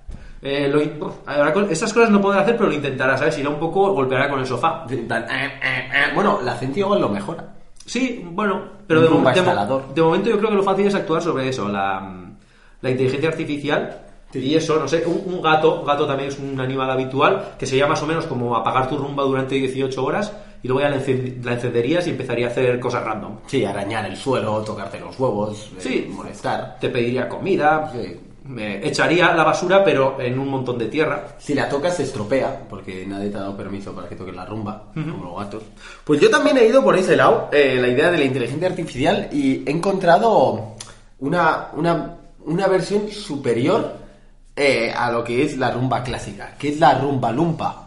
Eh, 0.44 0.68
lo 0.68 0.80
ahora 1.26 1.52
con- 1.54 1.70
estas 1.70 1.92
cosas 1.92 2.10
no 2.10 2.20
podrá 2.20 2.42
hacer, 2.42 2.54
pero 2.56 2.68
lo 2.68 2.74
intentará, 2.74 3.16
¿sabes? 3.16 3.38
Irá 3.38 3.48
un 3.48 3.58
poco, 3.58 3.92
golpeará 3.94 4.28
con 4.28 4.40
el 4.40 4.46
sofá. 4.46 4.84
Eh, 4.90 5.06
eh, 5.10 5.18
eh. 5.62 5.88
Bueno, 6.14 6.38
la 6.44 6.54
ciencia 6.58 6.80
igual 6.82 7.00
lo 7.00 7.08
mejora. 7.08 7.54
Sí, 7.86 8.22
bueno, 8.30 8.62
pero 8.86 9.00
de, 9.00 9.08
de 9.08 9.14
de 9.94 10.02
momento 10.02 10.28
yo 10.30 10.38
creo 10.38 10.50
que 10.50 10.56
lo 10.56 10.62
fácil 10.62 10.86
es 10.86 10.94
actuar 10.94 11.22
sobre 11.22 11.48
eso, 11.48 11.66
la, 11.68 12.26
la 12.82 12.90
inteligencia 12.90 13.30
artificial. 13.30 14.00
Y 14.34 14.54
eso, 14.56 14.78
no 14.80 14.88
sé, 14.88 15.04
un, 15.06 15.22
un 15.34 15.40
gato, 15.40 15.80
un 15.80 15.86
gato 15.86 16.06
también 16.06 16.28
es 16.28 16.38
un 16.40 16.60
animal 16.60 16.90
habitual, 16.90 17.52
que 17.58 17.66
sería 17.66 17.86
más 17.86 18.02
o 18.02 18.06
menos 18.06 18.26
como 18.26 18.56
apagar 18.56 18.88
tu 18.88 18.98
rumba 18.98 19.22
durante 19.22 19.54
18 19.54 20.04
horas 20.04 20.32
y 20.62 20.66
luego 20.66 20.80
ya 20.82 20.88
la, 20.88 20.96
encen- 20.96 21.40
la 21.44 21.52
encenderías 21.52 22.04
y 22.06 22.10
empezaría 22.10 22.48
a 22.48 22.50
hacer 22.50 22.80
cosas 22.80 23.04
random. 23.04 23.36
Sí, 23.46 23.64
arañar 23.64 24.04
el 24.06 24.16
suelo, 24.16 24.58
tocarte 24.62 24.98
los 24.98 25.18
huevos, 25.20 25.70
Sí. 25.78 26.10
molestar. 26.12 26.76
Te 26.80 26.88
pediría 26.88 27.28
comida, 27.28 27.90
Sí. 27.92 28.20
Me 28.44 28.86
echaría 28.86 29.32
la 29.32 29.42
basura, 29.42 29.82
pero 29.82 30.20
en 30.20 30.38
un 30.38 30.48
montón 30.48 30.78
de 30.78 30.86
tierra. 30.86 31.36
Si 31.38 31.54
la 31.54 31.68
tocas 31.68 31.96
se 31.96 32.02
estropea, 32.02 32.66
porque 32.68 33.06
nadie 33.06 33.30
te 33.30 33.38
ha 33.38 33.40
dado 33.40 33.56
permiso 33.56 33.94
para 33.94 34.08
que 34.08 34.16
toques 34.16 34.34
la 34.34 34.44
rumba, 34.44 34.90
como 34.92 35.24
los 35.24 35.38
gatos. 35.38 35.62
Pues 36.04 36.20
yo 36.20 36.28
también 36.30 36.58
he 36.58 36.66
ido 36.66 36.84
por 36.84 36.96
ese 36.96 37.16
lado, 37.16 37.48
eh, 37.52 37.78
la 37.80 37.88
idea 37.88 38.10
de 38.10 38.18
la 38.18 38.24
inteligencia 38.24 38.68
artificial, 38.68 39.28
y 39.32 39.66
he 39.66 39.70
encontrado 39.70 40.74
una, 41.20 41.68
una, 41.72 42.16
una 42.44 42.66
versión 42.66 43.08
superior 43.08 43.96
eh, 44.54 44.92
a 44.94 45.10
lo 45.10 45.24
que 45.24 45.42
es 45.42 45.56
la 45.56 45.70
rumba 45.70 46.02
clásica, 46.02 46.54
que 46.58 46.68
es 46.68 46.78
la 46.78 46.98
rumba 46.98 47.32
lumpa. 47.32 47.80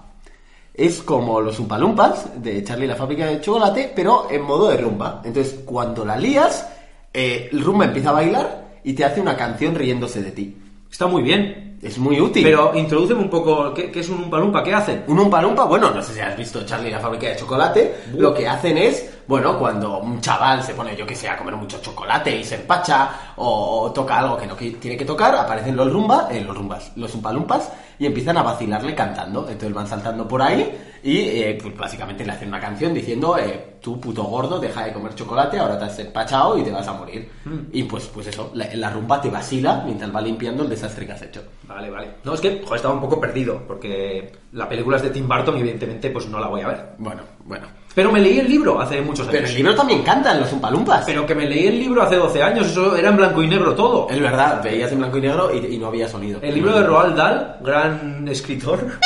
Es 0.73 1.01
como 1.01 1.41
los 1.41 1.59
Umpalumpas 1.59 2.41
de 2.41 2.63
Charlie 2.63 2.87
la 2.87 2.95
fábrica 2.95 3.25
de 3.25 3.41
chocolate, 3.41 3.91
pero 3.95 4.27
en 4.29 4.43
modo 4.43 4.69
de 4.69 4.77
rumba. 4.77 5.21
Entonces, 5.23 5.61
cuando 5.65 6.05
la 6.05 6.17
lías, 6.17 6.67
eh, 7.13 7.49
el 7.51 7.63
rumba 7.63 7.85
empieza 7.85 8.09
a 8.09 8.13
bailar 8.13 8.66
y 8.87 8.93
te 8.93 9.03
hace 9.03 9.19
una 9.19 9.35
canción 9.35 9.75
riéndose 9.75 10.21
de 10.21 10.31
ti. 10.31 10.55
Está 10.89 11.07
muy 11.07 11.21
bien. 11.21 11.77
Es 11.81 11.97
muy 11.97 12.21
útil. 12.21 12.41
Pero 12.41 12.71
introdúceme 12.73 13.19
un 13.19 13.29
poco, 13.29 13.73
¿qué, 13.73 13.91
qué 13.91 13.99
es 13.99 14.07
un 14.07 14.29
palumpa? 14.29 14.63
¿Qué 14.63 14.73
hacen? 14.73 15.03
Un 15.07 15.19
Umpa 15.19 15.41
Lumpa, 15.41 15.65
bueno, 15.65 15.91
no 15.91 16.01
sé 16.01 16.13
si 16.13 16.21
has 16.21 16.37
visto 16.37 16.65
Charlie 16.65 16.89
la 16.89 17.01
fábrica 17.01 17.27
de 17.27 17.35
chocolate, 17.35 17.95
lo 18.15 18.33
que 18.33 18.47
hacen 18.47 18.77
es, 18.77 19.16
bueno, 19.27 19.59
cuando 19.59 19.99
un 19.99 20.21
chaval 20.21 20.63
se 20.63 20.73
pone, 20.73 20.95
yo 20.95 21.05
que 21.05 21.15
sé, 21.15 21.27
a 21.27 21.37
comer 21.37 21.55
mucho 21.55 21.81
chocolate 21.81 22.37
y 22.37 22.43
se 22.43 22.55
empacha 22.55 23.33
o, 23.35 23.91
toca 23.93 24.19
algo 24.19 24.37
que 24.37 24.47
no 24.47 24.55
tiene 24.55 24.95
que 24.97 25.05
tocar, 25.05 25.35
aparecen 25.35 25.75
los 25.75 25.91
rumba, 25.91 26.29
eh, 26.31 26.41
los 26.41 26.55
rumbas, 26.55 26.91
los 26.95 27.13
umpalumpas 27.13 27.71
y 27.99 28.05
empiezan 28.05 28.37
a 28.37 28.43
vacilarle 28.43 28.95
cantando. 28.95 29.41
Entonces 29.49 29.73
van 29.73 29.87
saltando 29.87 30.25
por 30.25 30.41
ahí 30.41 30.71
y 31.03 31.17
eh, 31.17 31.57
pues 31.61 31.75
básicamente 31.75 32.25
le 32.25 32.31
hacen 32.31 32.47
una 32.47 32.61
canción 32.61 32.93
diciendo, 32.93 33.37
eh, 33.37 33.77
tú 33.81 33.99
puto 33.99 34.23
gordo, 34.23 34.59
deja 34.59 34.85
de 34.85 34.93
comer 34.93 35.13
chocolate, 35.13 35.59
ahora 35.59 35.77
te 35.77 35.85
has 35.85 35.99
empachado 35.99 36.57
y 36.57 36.63
te 36.63 36.71
vas 36.71 36.87
a 36.87 36.93
morir. 36.93 37.29
Y 37.73 37.83
pues, 37.83 38.05
pues 38.05 38.27
eso, 38.27 38.51
la, 38.53 38.73
la 38.75 38.89
rumba 38.89 39.19
te 39.19 39.29
vacila 39.29 39.83
mientras 39.85 40.15
va 40.15 40.21
limpiando 40.21 40.63
el 40.63 40.69
desastre 40.69 41.05
que 41.05 41.11
has 41.11 41.21
hecho. 41.21 41.43
Vale, 41.63 41.89
vale. 41.89 42.11
No, 42.23 42.33
es 42.33 42.39
que, 42.39 42.61
joder, 42.63 42.77
estaba 42.77 42.93
un 42.93 43.01
poco 43.01 43.19
perdido, 43.19 43.61
porque 43.67 44.31
la 44.53 44.69
película 44.69 44.97
es 44.97 45.03
de 45.03 45.09
Tim 45.09 45.27
Burton 45.27 45.57
y 45.57 45.59
evidentemente 45.59 46.09
pues 46.11 46.27
no 46.27 46.39
la 46.39 46.47
voy 46.47 46.61
a 46.61 46.67
ver. 46.67 46.95
Bueno, 46.97 47.23
bueno. 47.43 47.67
Pero 47.97 48.11
me 48.11 48.19
leí 48.19 48.37
el 48.37 48.47
libro 48.47 48.79
hace 48.79 49.01
muchos 49.01 49.21
años. 49.21 49.31
Pero 49.31 49.47
el 49.47 49.55
libro 49.55 49.75
también 49.75 50.03
cantan 50.03 50.39
los 50.39 50.53
umpalumpas. 50.53 51.03
Pero 51.03 51.25
que 51.25 51.33
me 51.33 51.49
leí 51.49 51.65
el 51.65 51.79
libro 51.79 52.03
hace 52.03 52.15
12 52.15 52.43
años, 52.43 52.67
eso 52.67 52.95
era 52.95 53.09
en 53.09 53.17
blanco 53.17 53.41
y 53.41 53.47
negro 53.47 53.73
todo. 53.73 54.07
Es 54.07 54.21
verdad, 54.21 54.61
veías 54.63 54.91
en 54.91 54.99
blanco 54.99 55.17
y 55.17 55.21
negro 55.21 55.49
y, 55.51 55.73
y 55.73 55.79
no 55.79 55.87
había 55.87 56.07
sonido. 56.07 56.37
El 56.43 56.53
libro 56.53 56.75
de 56.75 56.83
Roald 56.83 57.15
Dahl, 57.15 57.57
gran 57.59 58.27
escritor. 58.27 58.99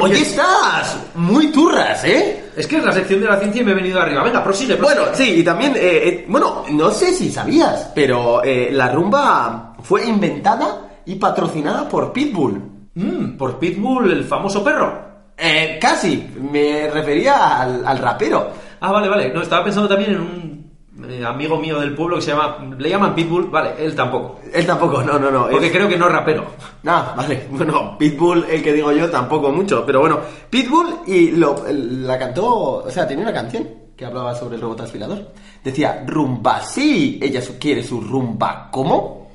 Oye, 0.00 0.20
estás 0.20 1.04
muy 1.16 1.48
turras, 1.48 2.04
¿eh? 2.04 2.44
Es 2.56 2.68
que 2.68 2.76
es 2.76 2.84
la 2.84 2.92
sección 2.92 3.22
de 3.22 3.26
la 3.26 3.40
ciencia 3.40 3.62
y 3.62 3.64
me 3.64 3.72
he 3.72 3.74
venido 3.74 4.00
arriba. 4.00 4.22
Venga, 4.22 4.44
prosigue, 4.44 4.76
prosigue. 4.76 5.00
Bueno, 5.00 5.16
sí, 5.16 5.40
y 5.40 5.42
también, 5.42 5.72
eh, 5.74 5.80
eh, 5.80 6.26
bueno, 6.28 6.62
no 6.70 6.92
sé 6.92 7.12
si 7.12 7.28
sabías, 7.28 7.90
pero 7.92 8.40
eh, 8.44 8.68
la 8.70 8.88
rumba 8.92 9.74
fue 9.82 10.06
inventada 10.06 10.90
y 11.06 11.16
patrocinada 11.16 11.88
por 11.88 12.12
Pitbull. 12.12 12.62
Mm, 12.94 13.36
por 13.36 13.58
Pitbull, 13.58 14.12
el 14.12 14.22
famoso 14.22 14.62
perro. 14.62 15.07
Eh, 15.38 15.78
casi, 15.80 16.28
me 16.50 16.90
refería 16.90 17.60
al, 17.60 17.86
al 17.86 17.98
rapero. 17.98 18.50
Ah, 18.80 18.92
vale, 18.92 19.08
vale. 19.08 19.32
No, 19.32 19.42
estaba 19.42 19.64
pensando 19.64 19.88
también 19.88 20.12
en 20.12 20.20
un 20.20 21.08
eh, 21.10 21.24
amigo 21.24 21.58
mío 21.58 21.78
del 21.78 21.94
pueblo 21.94 22.16
que 22.16 22.22
se 22.22 22.30
llama... 22.32 22.58
Le 22.76 22.88
llaman 22.90 23.14
Pitbull. 23.14 23.46
Vale, 23.50 23.70
él 23.78 23.94
tampoco. 23.94 24.40
Él 24.52 24.66
tampoco, 24.66 25.02
no, 25.02 25.18
no, 25.18 25.30
no. 25.30 25.48
Porque 25.48 25.66
es- 25.66 25.72
creo 25.72 25.88
que 25.88 25.96
no 25.96 26.06
es 26.06 26.12
rapero. 26.12 26.44
Ah, 26.86 27.14
vale. 27.16 27.46
Bueno, 27.50 27.96
Pitbull, 27.98 28.46
el 28.50 28.62
que 28.62 28.72
digo 28.72 28.90
yo, 28.92 29.08
tampoco 29.10 29.50
mucho. 29.52 29.84
Pero 29.86 30.00
bueno, 30.00 30.18
Pitbull 30.50 31.00
y 31.06 31.30
lo, 31.32 31.64
la 31.70 32.18
cantó, 32.18 32.46
o 32.84 32.90
sea, 32.90 33.06
tenía 33.06 33.22
una 33.24 33.32
canción 33.32 33.68
que 33.96 34.04
hablaba 34.06 34.34
sobre 34.34 34.56
el 34.56 34.62
robot 34.62 34.80
aspirador. 34.82 35.32
Decía, 35.62 36.02
rumba 36.06 36.60
sí, 36.62 37.18
ella 37.22 37.40
quiere 37.60 37.82
su 37.82 38.00
rumba, 38.00 38.68
¿cómo? 38.70 39.28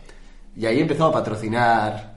Y 0.56 0.66
ahí 0.66 0.80
empezó 0.82 1.06
a 1.08 1.12
patrocinar 1.12 2.13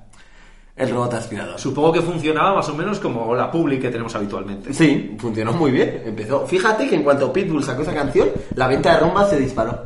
el 0.77 0.91
robot 0.91 1.15
aspirador. 1.15 1.59
Supongo 1.59 1.93
que 1.93 2.03
funcionaba 2.03 2.55
más 2.57 2.69
o 2.69 2.75
menos 2.75 2.99
como 3.01 3.35
la 3.35 3.51
public 3.51 3.81
que 3.83 3.89
tenemos 3.91 4.15
habitualmente. 4.15 4.75
Sí, 4.75 5.17
funcionó 5.19 5.53
muy 5.55 5.71
bien. 5.71 6.03
Empezó. 6.05 6.47
Fíjate 6.47 6.87
que 6.89 6.97
en 6.97 7.03
cuanto 7.03 7.33
Pitbull 7.33 7.65
sacó 7.65 7.83
esa 7.83 7.95
canción, 7.95 8.29
la 8.55 8.69
venta 8.69 8.93
de 8.95 9.01
rumba 9.01 9.25
se 9.27 9.39
disparó. 9.39 9.81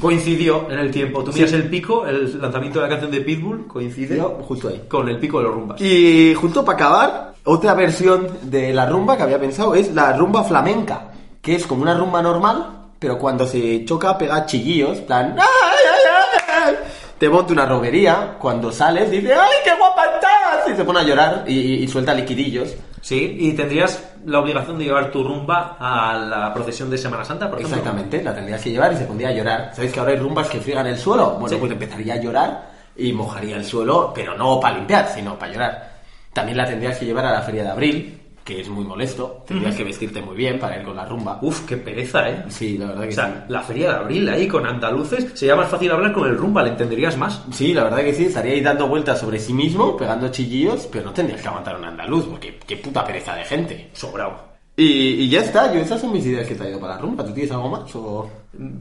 Coincidió 0.00 0.68
en 0.70 0.78
el 0.80 0.90
tiempo. 0.90 1.22
Tú 1.22 1.32
Sí. 1.32 1.38
miras 1.38 1.52
el 1.54 1.68
pico, 1.70 2.04
el 2.06 2.40
lanzamiento 2.40 2.80
de 2.80 2.84
la 2.86 2.88
canción 2.90 3.10
de 3.12 3.20
Pitbull 3.20 3.66
coincide 3.68 4.16
Yo, 4.16 4.40
justo 4.46 4.68
ahí. 4.68 4.82
con 4.88 5.08
el 5.08 5.18
pico 5.18 5.38
de 5.38 5.44
los 5.44 5.54
rumbas. 5.54 5.80
Y 5.80 6.34
justo 6.34 6.64
para 6.64 6.76
acabar, 6.76 7.34
otra 7.44 7.74
versión 7.74 8.26
de 8.42 8.72
la 8.74 8.86
rumba 8.86 9.16
que 9.16 9.22
había 9.22 9.38
pensado 9.38 9.74
es 9.74 9.94
la 9.94 10.12
rumba 10.16 10.42
flamenca, 10.44 11.12
que 11.40 11.54
es 11.54 11.66
como 11.66 11.82
una 11.82 11.94
rumba 11.96 12.20
normal, 12.20 12.66
pero 12.98 13.18
cuando 13.18 13.46
se 13.46 13.84
choca 13.84 14.18
pega 14.18 14.44
chillillos, 14.46 14.98
plan... 15.02 15.36
"Ay, 15.38 15.44
ay, 15.44 15.46
ay, 15.62 15.70
ay". 15.70 15.73
Te 17.18 17.28
monta 17.28 17.52
una 17.52 17.64
romería, 17.66 18.36
cuando 18.40 18.70
sales 18.72 19.10
dice 19.10 19.32
¡ay, 19.32 19.56
qué 19.64 19.70
guapa 19.78 20.04
estás! 20.06 20.68
Y 20.72 20.76
se 20.76 20.84
pone 20.84 21.00
a 21.00 21.02
llorar 21.04 21.44
y, 21.46 21.58
y- 21.58 21.84
y 21.84 21.88
suelta 21.88 22.12
liquidillos. 22.12 22.74
Sí, 23.00 23.36
y 23.40 23.52
tendrías 23.52 24.12
la 24.26 24.40
obligación 24.40 24.78
de 24.78 24.84
llevar 24.84 25.10
tu 25.10 25.22
rumba 25.22 25.76
a 25.78 26.14
la 26.18 26.52
procesión 26.54 26.90
de 26.90 26.96
Semana 26.98 27.24
Santa, 27.24 27.48
por 27.50 27.58
ejemplo. 27.60 27.78
Exactamente, 27.78 28.22
la 28.22 28.34
tendrías 28.34 28.60
que 28.62 28.70
llevar 28.70 28.92
y 28.92 28.96
se 28.96 29.04
pondría 29.04 29.28
a 29.28 29.32
llorar. 29.32 29.70
¿Sabéis 29.74 29.92
que 29.92 30.00
ahora 30.00 30.12
hay 30.12 30.18
rumbas 30.18 30.48
que 30.48 30.60
friegan 30.60 30.86
el 30.86 30.96
suelo? 30.98 31.32
Bueno, 31.32 31.48
Sí. 31.48 31.56
pues 31.56 31.70
empezaría 31.72 32.14
a 32.14 32.16
llorar 32.16 32.70
y 32.96 33.12
mojaría 33.12 33.56
el 33.56 33.64
suelo, 33.64 34.12
pero 34.14 34.36
no 34.36 34.58
para 34.58 34.76
limpiar, 34.76 35.08
sino 35.14 35.38
para 35.38 35.52
llorar. 35.52 35.90
También 36.32 36.56
la 36.56 36.66
tendrías 36.66 36.98
que 36.98 37.04
llevar 37.04 37.26
a 37.26 37.32
la 37.32 37.42
feria 37.42 37.62
de 37.62 37.70
abril, 37.70 38.22
que 38.44 38.60
es 38.60 38.68
muy 38.68 38.84
molesto. 38.84 39.42
Tendrías 39.46 39.74
que 39.74 39.84
vestirte 39.84 40.20
muy 40.20 40.36
bien 40.36 40.58
para 40.58 40.76
ir 40.78 40.84
con 40.84 40.94
la 40.94 41.06
rumba. 41.06 41.38
Uf, 41.40 41.62
qué 41.66 41.78
pereza, 41.78 42.28
¿eh? 42.28 42.44
Sí, 42.48 42.76
la 42.76 42.88
verdad 42.88 43.02
que 43.04 43.08
O 43.08 43.12
sea, 43.12 43.26
sí. 43.26 43.52
la 43.52 43.62
feria 43.62 43.88
de 43.88 43.96
abril 43.96 44.28
ahí 44.28 44.46
con 44.46 44.66
andaluces, 44.66 45.32
sería 45.34 45.56
más 45.56 45.68
fácil 45.68 45.90
hablar 45.90 46.12
con 46.12 46.28
el 46.28 46.36
rumba, 46.36 46.62
le 46.62 46.70
entenderías 46.70 47.16
más. 47.16 47.42
Sí, 47.50 47.72
la 47.72 47.84
verdad 47.84 47.98
que 48.04 48.12
sí, 48.14 48.26
estaría 48.26 48.52
ahí 48.52 48.60
dando 48.60 48.86
vueltas 48.86 49.18
sobre 49.18 49.38
sí 49.38 49.54
mismo, 49.54 49.96
pegando 49.96 50.28
chillillos, 50.30 50.86
pero 50.92 51.06
no 51.06 51.12
tendrías 51.12 51.40
que 51.40 51.48
aguantar 51.48 51.76
un 51.76 51.84
andaluz, 51.86 52.26
porque 52.26 52.58
qué 52.66 52.76
puta 52.76 53.04
pereza 53.04 53.34
de 53.34 53.44
gente. 53.44 53.88
Sobrado. 53.94 54.52
Y, 54.76 54.84
y 54.84 55.28
ya 55.30 55.40
está, 55.40 55.72
yo 55.72 55.80
esas 55.80 56.00
son 56.00 56.12
mis 56.12 56.26
ideas 56.26 56.46
que 56.46 56.54
he 56.54 56.56
traído 56.56 56.80
para 56.80 56.96
la 56.96 57.00
rumba. 57.00 57.24
¿Tú 57.24 57.32
tienes 57.32 57.52
algo 57.52 57.68
más? 57.70 57.94
O... 57.94 58.28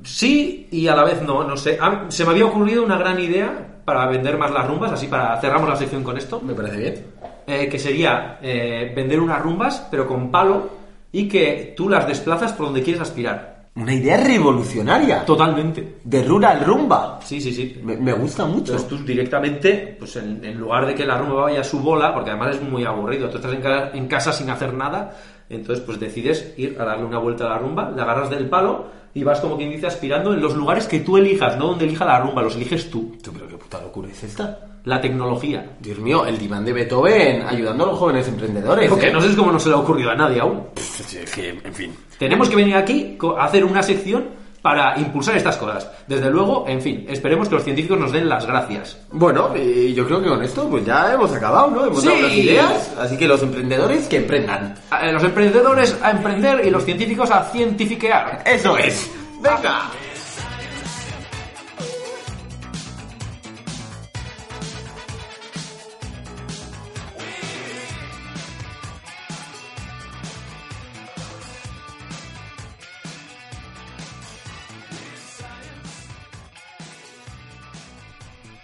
Sí 0.03 0.67
y 0.71 0.87
a 0.87 0.95
la 0.95 1.03
vez 1.03 1.21
no, 1.21 1.43
no 1.43 1.55
sé. 1.55 1.77
Ah, 1.79 2.05
Se 2.09 2.25
me 2.25 2.31
había 2.31 2.45
ocurrido 2.45 2.83
una 2.83 2.97
gran 2.97 3.19
idea 3.19 3.79
para 3.85 4.07
vender 4.07 4.37
más 4.37 4.51
las 4.51 4.67
rumbas, 4.67 4.91
así 4.91 5.07
para 5.07 5.39
cerramos 5.39 5.69
la 5.69 5.75
sección 5.75 6.03
con 6.03 6.17
esto, 6.17 6.41
Me 6.41 6.53
parece 6.53 6.77
bien. 6.77 7.05
Eh, 7.47 7.67
que 7.69 7.79
sería 7.79 8.39
eh, 8.41 8.91
vender 8.95 9.19
unas 9.19 9.41
rumbas, 9.41 9.87
pero 9.91 10.07
con 10.07 10.29
palo, 10.31 10.69
y 11.11 11.27
que 11.27 11.73
tú 11.77 11.89
las 11.89 12.07
desplazas 12.07 12.53
por 12.53 12.67
donde 12.67 12.81
quieres 12.83 13.01
aspirar. 13.01 13.53
Una 13.75 13.93
idea 13.93 14.17
revolucionaria. 14.17 15.25
Totalmente. 15.25 15.95
De 16.03 16.23
rural 16.23 16.63
rumba. 16.63 17.19
Sí, 17.23 17.41
sí, 17.41 17.51
sí. 17.51 17.79
Me, 17.83 17.97
me 17.97 18.13
gusta 18.13 18.45
mucho. 18.45 18.73
Entonces 18.73 18.87
tú 18.87 18.97
directamente, 19.03 19.95
pues 19.97 20.15
en, 20.15 20.45
en 20.45 20.57
lugar 20.59 20.85
de 20.85 20.93
que 20.93 21.05
la 21.05 21.17
rumba 21.17 21.41
vaya 21.43 21.61
a 21.61 21.63
su 21.63 21.79
bola, 21.79 22.13
porque 22.13 22.29
además 22.29 22.55
es 22.55 22.61
muy 22.61 22.85
aburrido, 22.85 23.29
tú 23.29 23.37
estás 23.37 23.53
en, 23.53 23.61
ca- 23.61 23.89
en 23.93 24.07
casa 24.07 24.31
sin 24.31 24.49
hacer 24.51 24.73
nada, 24.75 25.15
entonces 25.49 25.83
pues 25.83 25.99
decides 25.99 26.53
ir 26.57 26.77
a 26.79 26.85
darle 26.85 27.05
una 27.05 27.17
vuelta 27.17 27.45
a 27.45 27.49
la 27.49 27.57
rumba, 27.57 27.89
la 27.95 28.03
agarras 28.03 28.29
del 28.29 28.47
palo 28.47 28.85
y 29.15 29.23
vas 29.23 29.39
como 29.39 29.57
quien 29.57 29.71
dice 29.71 29.87
aspirando 29.87 30.33
en 30.35 30.41
los 30.41 30.55
lugares 30.55 30.85
que 30.87 30.99
tú 30.99 31.17
elijas, 31.17 31.57
no 31.57 31.67
donde 31.69 31.85
elija 31.85 32.05
la 32.05 32.19
rumba, 32.19 32.43
los 32.43 32.55
eliges 32.55 32.91
tú. 32.91 33.17
Tú, 33.23 33.31
pero 33.33 33.47
qué 33.47 33.57
puta 33.57 33.81
locura 33.81 34.07
es 34.09 34.23
esta. 34.23 34.59
La 34.85 34.99
tecnología. 34.99 35.65
Dios 35.79 35.97
mío, 35.99 36.25
el 36.25 36.37
diván 36.37 36.65
de 36.65 36.73
Beethoven 36.73 37.43
ayudando 37.43 37.85
a 37.85 37.87
los 37.87 37.97
jóvenes 37.99 38.27
emprendedores. 38.27 38.89
Porque 38.89 39.07
¿eh? 39.07 39.13
no 39.13 39.21
sé 39.21 39.33
cómo 39.35 39.51
no 39.51 39.59
se 39.59 39.69
le 39.69 39.75
ha 39.75 39.79
ocurrido 39.79 40.11
a 40.11 40.15
nadie 40.15 40.41
aún. 40.41 40.63
Pff, 40.73 41.31
que, 41.33 41.49
en 41.63 41.73
fin. 41.73 41.95
Tenemos 42.19 42.49
que 42.49 42.55
venir 42.57 42.75
aquí 42.75 43.17
a 43.37 43.45
hacer 43.45 43.63
una 43.63 43.81
sección 43.81 44.25
para 44.61 44.97
impulsar 44.99 45.35
estas 45.37 45.57
cosas. 45.57 45.89
Desde 46.07 46.29
luego, 46.29 46.65
en 46.67 46.81
fin, 46.81 47.05
esperemos 47.09 47.49
que 47.49 47.55
los 47.55 47.63
científicos 47.65 47.97
nos 47.99 48.11
den 48.13 48.27
las 48.29 48.45
gracias. 48.45 48.97
Bueno, 49.11 49.51
y 49.57 49.93
yo 49.93 50.05
creo 50.05 50.21
que 50.21 50.29
con 50.29 50.41
esto 50.41 50.69
pues 50.69 50.85
ya 50.85 51.13
hemos 51.13 51.33
acabado, 51.33 51.69
¿no? 51.69 51.85
Hemos 51.85 52.03
dado 52.03 52.15
Sí. 52.17 52.21
las 52.23 52.33
ideas, 52.33 52.93
así 52.99 53.17
que 53.17 53.27
los 53.27 53.41
emprendedores 53.43 54.07
que 54.07 54.17
emprendan. 54.17 54.75
Eh, 55.01 55.11
Los 55.11 55.23
emprendedores 55.23 55.97
a 56.01 56.11
emprender 56.11 56.65
y 56.65 56.69
los 56.69 56.83
científicos 56.85 57.29
a 57.31 57.43
cientifiquear. 57.43 58.41
Eso 58.45 58.77
es. 58.77 59.09
Venga. 59.41 59.89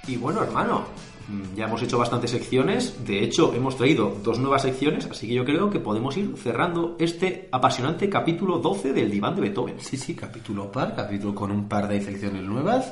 Y 0.10 0.18
bueno, 0.18 0.42
hermano, 0.42 0.86
mm, 1.28 1.56
ya 1.56 1.66
hemos 1.66 1.84
hecho 1.84 2.00
bastantes 2.00 2.32
secciones. 2.32 3.06
De 3.06 3.24
hecho, 3.24 3.54
hemos 3.54 3.78
traído 3.78 4.18
dos 4.24 4.40
nuevas 4.40 4.64
secciones, 4.64 5.06
así 5.06 5.28
que 5.28 5.36
yo 5.36 5.46
creo 5.46 5.70
que 5.70 5.80
podemos 5.80 6.18
ir 6.18 6.34
cerrando 6.36 6.96
este 6.98 7.48
apasionante 7.52 8.10
capítulo 8.10 8.58
12 8.58 8.92
del 8.92 9.12
diván 9.12 9.36
de 9.36 9.42
Beethoven. 9.42 9.76
Sí, 9.78 9.98
sí, 9.98 10.16
capítulo 10.16 10.72
par, 10.72 10.96
capítulo 10.96 11.36
con 11.36 11.52
un 11.52 11.70
par 11.70 11.88
de 11.88 12.02
secciones 12.02 12.42
nuevas. 12.42 12.92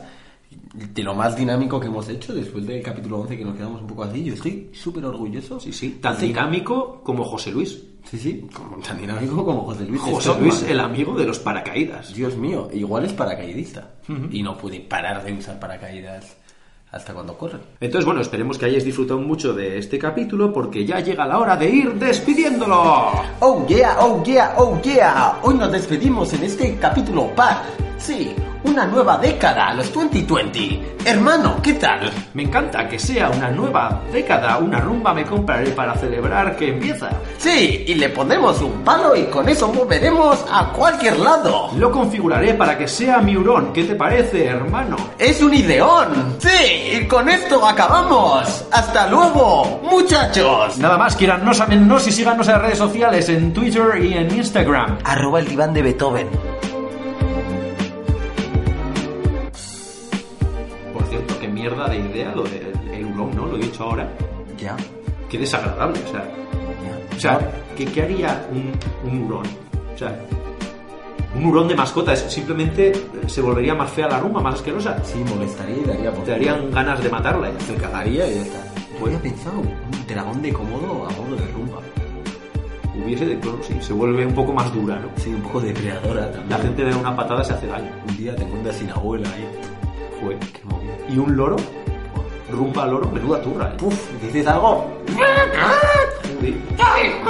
De 0.73 1.03
lo 1.03 1.15
más 1.15 1.35
dinámico 1.35 1.79
que 1.79 1.87
hemos 1.87 2.07
hecho 2.07 2.35
después 2.35 2.67
del 2.67 2.83
capítulo 2.83 3.17
11 3.21 3.35
que 3.35 3.43
nos 3.43 3.55
quedamos 3.55 3.81
un 3.81 3.87
poco 3.87 4.03
así. 4.03 4.23
Yo 4.23 4.35
estoy 4.35 4.69
súper 4.71 5.03
orgulloso. 5.03 5.59
Sí, 5.59 5.73
sí, 5.73 5.97
tan 5.99 6.19
dinámico 6.19 7.01
como 7.03 7.23
José 7.23 7.51
Luis. 7.51 7.81
Sí, 8.03 8.19
sí, 8.19 8.47
como 8.53 8.77
tan 8.77 8.99
dinámico 8.99 9.43
como 9.43 9.63
José 9.63 9.85
Luis. 9.85 10.01
José. 10.01 10.39
Luis, 10.39 10.61
el 10.61 10.79
amigo 10.79 11.17
de 11.17 11.25
los 11.25 11.39
paracaídas. 11.39 12.13
Dios 12.13 12.37
mío, 12.37 12.69
igual 12.71 13.05
es 13.05 13.13
paracaidista. 13.13 13.95
Y 14.31 14.43
no 14.43 14.55
puede 14.55 14.81
parar 14.81 15.25
de 15.25 15.33
usar 15.33 15.59
paracaídas 15.59 16.37
hasta 16.91 17.13
cuando 17.13 17.37
corre. 17.37 17.59
Entonces, 17.79 18.05
bueno, 18.05 18.21
esperemos 18.21 18.57
que 18.57 18.65
hayáis 18.65 18.85
disfrutado 18.85 19.19
mucho 19.19 19.53
de 19.53 19.77
este 19.77 19.99
capítulo 19.99 20.53
porque 20.53 20.85
ya 20.85 20.99
llega 20.99 21.25
la 21.25 21.39
hora 21.39 21.57
de 21.57 21.69
ir 21.69 21.93
despidiéndolo. 21.95 23.11
Oh 23.39 23.65
yeah, 23.67 23.97
oh 23.99 24.23
yeah, 24.23 24.53
oh 24.57 24.81
yeah. 24.81 25.39
Hoy 25.43 25.55
nos 25.55 25.71
despedimos 25.71 26.33
en 26.33 26.43
este 26.43 26.75
capítulo 26.77 27.27
par. 27.35 27.63
Sí, 27.97 28.33
una 28.67 28.85
nueva 28.85 29.17
década, 29.17 29.73
los 29.73 29.91
2020. 29.93 30.97
Hermano, 31.05 31.59
¿qué 31.63 31.73
tal? 31.73 32.11
Me 32.33 32.43
encanta 32.43 32.87
que 32.87 32.99
sea 32.99 33.29
una 33.29 33.49
nueva 33.49 34.01
década, 34.11 34.57
una 34.57 34.79
rumba 34.79 35.13
me 35.13 35.25
compraré 35.25 35.69
para 35.71 35.95
celebrar 35.95 36.55
que 36.57 36.69
empieza. 36.69 37.09
Sí, 37.37 37.85
y 37.87 37.95
le 37.95 38.09
ponemos 38.09 38.61
un 38.61 38.83
palo 38.83 39.15
y 39.15 39.23
con 39.25 39.47
eso 39.47 39.71
moveremos 39.71 40.45
a 40.51 40.65
cualquier 40.73 41.17
lado. 41.17 41.69
Lo 41.77 41.91
configuraré 41.91 42.53
para 42.55 42.77
que 42.77 42.87
sea 42.87 43.19
mi 43.19 43.37
hurón. 43.37 43.71
¿Qué 43.71 43.85
te 43.85 43.95
parece, 43.95 44.45
hermano? 44.45 44.97
Es 45.17 45.41
un 45.41 45.53
ideón. 45.53 46.35
Sí, 46.39 46.99
y 46.99 47.07
con 47.07 47.29
esto 47.29 47.65
acabamos. 47.65 48.65
Hasta 48.71 49.07
luego, 49.07 49.81
muchachos. 49.89 50.77
Nada 50.77 50.97
más, 50.97 51.15
quierannos, 51.15 51.61
amennos 51.61 52.05
y 52.07 52.11
síganos 52.11 52.47
en 52.47 52.53
las 52.53 52.61
redes 52.63 52.77
sociales, 52.77 53.29
en 53.29 53.53
Twitter 53.53 54.03
y 54.03 54.13
en 54.13 54.35
Instagram. 54.35 54.97
Arroba 55.05 55.39
el 55.39 55.47
diván 55.47 55.73
de 55.73 55.81
Beethoven. 55.83 56.27
De 61.87 61.97
idea 61.97 62.33
lo 62.35 62.43
del 62.43 62.73
el 62.93 63.05
hurón, 63.05 63.35
¿no? 63.35 63.45
Lo 63.45 63.57
he 63.57 63.59
dicho 63.59 63.83
ahora. 63.83 64.07
Ya, 64.57 64.75
Qué 65.29 65.37
desagradable, 65.37 65.99
o 66.07 66.11
sea... 66.11 66.23
ya. 66.23 67.15
O 67.15 67.19
sea, 67.19 67.51
¿qué, 67.75 67.85
qué 67.85 68.01
haría 68.01 68.47
un, 68.51 69.11
un 69.11 69.23
hurón? 69.23 69.45
O 69.93 69.97
sea, 69.97 70.17
un 71.35 71.45
hurón 71.45 71.67
de 71.67 71.75
mascota 71.75 72.13
es 72.13 72.19
simplemente 72.21 72.89
eh, 72.89 72.95
se 73.27 73.41
volvería 73.41 73.75
más 73.75 73.91
fea 73.91 74.07
la 74.07 74.19
rumba, 74.19 74.41
más 74.41 74.55
asquerosa. 74.55 74.97
Sí, 75.03 75.19
molestaría 75.29 75.77
y 75.77 75.85
daría 75.85 76.11
por 76.11 76.23
Te 76.23 76.31
darían 76.31 76.71
ganas 76.71 77.03
de 77.03 77.09
matarla. 77.09 77.51
Se 77.59 77.75
cagaría 77.75 78.27
y 78.27 78.35
ya 78.35 78.41
está. 78.41 78.63
Voy 78.99 79.13
a 79.13 79.19
pensar 79.19 79.53
un 79.55 80.07
dragón 80.07 80.41
de 80.41 80.53
cómodo 80.53 81.07
a 81.07 81.11
modo 81.11 81.35
de 81.35 81.47
rumba. 81.51 81.79
Hubiese 82.95 83.25
de 83.27 83.35
todo, 83.35 83.59
sí, 83.61 83.77
se 83.79 83.93
vuelve 83.93 84.25
un 84.25 84.33
poco 84.33 84.53
más 84.53 84.73
dura, 84.73 84.95
¿no? 84.95 85.09
Sí, 85.17 85.29
un 85.29 85.41
poco 85.41 85.61
depredadora 85.61 86.31
también. 86.31 86.49
La 86.49 86.57
gente 86.57 86.83
de 86.83 86.95
una 86.95 87.15
patada 87.15 87.43
se 87.43 87.53
hace 87.53 87.67
daño. 87.67 87.91
Un 88.07 88.17
día 88.17 88.35
te 88.35 88.43
encuentras 88.43 88.75
sin 88.75 88.89
abuela 88.89 89.29
ahí. 89.29 89.47
Fue. 90.21 90.37
Qué 90.37 90.61
movida. 90.63 90.93
Y 91.09 91.17
un 91.17 91.35
loro, 91.35 91.55
rumba 92.51 92.85
loro, 92.85 93.09
menuda 93.11 93.41
turra, 93.41 93.69
¿eh? 93.73 93.77
Puf, 93.77 94.11
¿dices 94.21 94.47
algo? 94.47 94.91
Sí. 96.41 96.61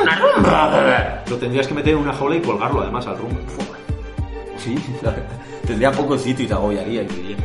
¡Una 0.01 0.19
rumba! 0.19 1.23
Lo 1.29 1.37
tendrías 1.37 1.67
que 1.67 1.73
meter 1.73 1.93
en 1.93 1.99
una 1.99 2.13
jaula 2.13 2.35
y 2.35 2.41
colgarlo 2.41 2.81
además 2.81 3.07
al 3.07 3.17
rumba. 3.17 3.39
Sí, 4.57 4.75
la 5.01 5.11
verdad. 5.11 5.37
Tendría 5.65 5.91
poco 5.91 6.17
sitio 6.17 6.45
y 6.45 6.47
te 6.47 6.53
agobiaría 6.53 7.03
y 7.03 7.07
diría. 7.07 7.37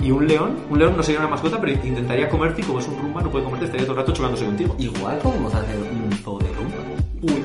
Y 0.00 0.10
un 0.10 0.26
león, 0.26 0.56
un 0.70 0.78
león 0.78 0.96
no 0.96 1.02
sería 1.02 1.20
una 1.20 1.28
mascota, 1.28 1.60
pero 1.60 1.72
intentaría 1.72 2.28
comerte 2.28 2.62
y 2.62 2.64
como 2.64 2.78
es 2.78 2.88
un 2.88 2.98
rumba 2.98 3.22
no 3.22 3.30
puede 3.30 3.44
comerte, 3.44 3.66
estaría 3.66 3.86
todo 3.86 3.96
el 3.96 4.00
rato 4.00 4.12
chocándose 4.12 4.46
contigo. 4.46 4.74
Igual 4.78 5.18
podemos 5.18 5.54
hacer 5.54 5.76
un 5.76 6.12
zoo 6.12 6.38
de 6.38 6.48
rumba. 6.52 6.76
Uy, 7.22 7.44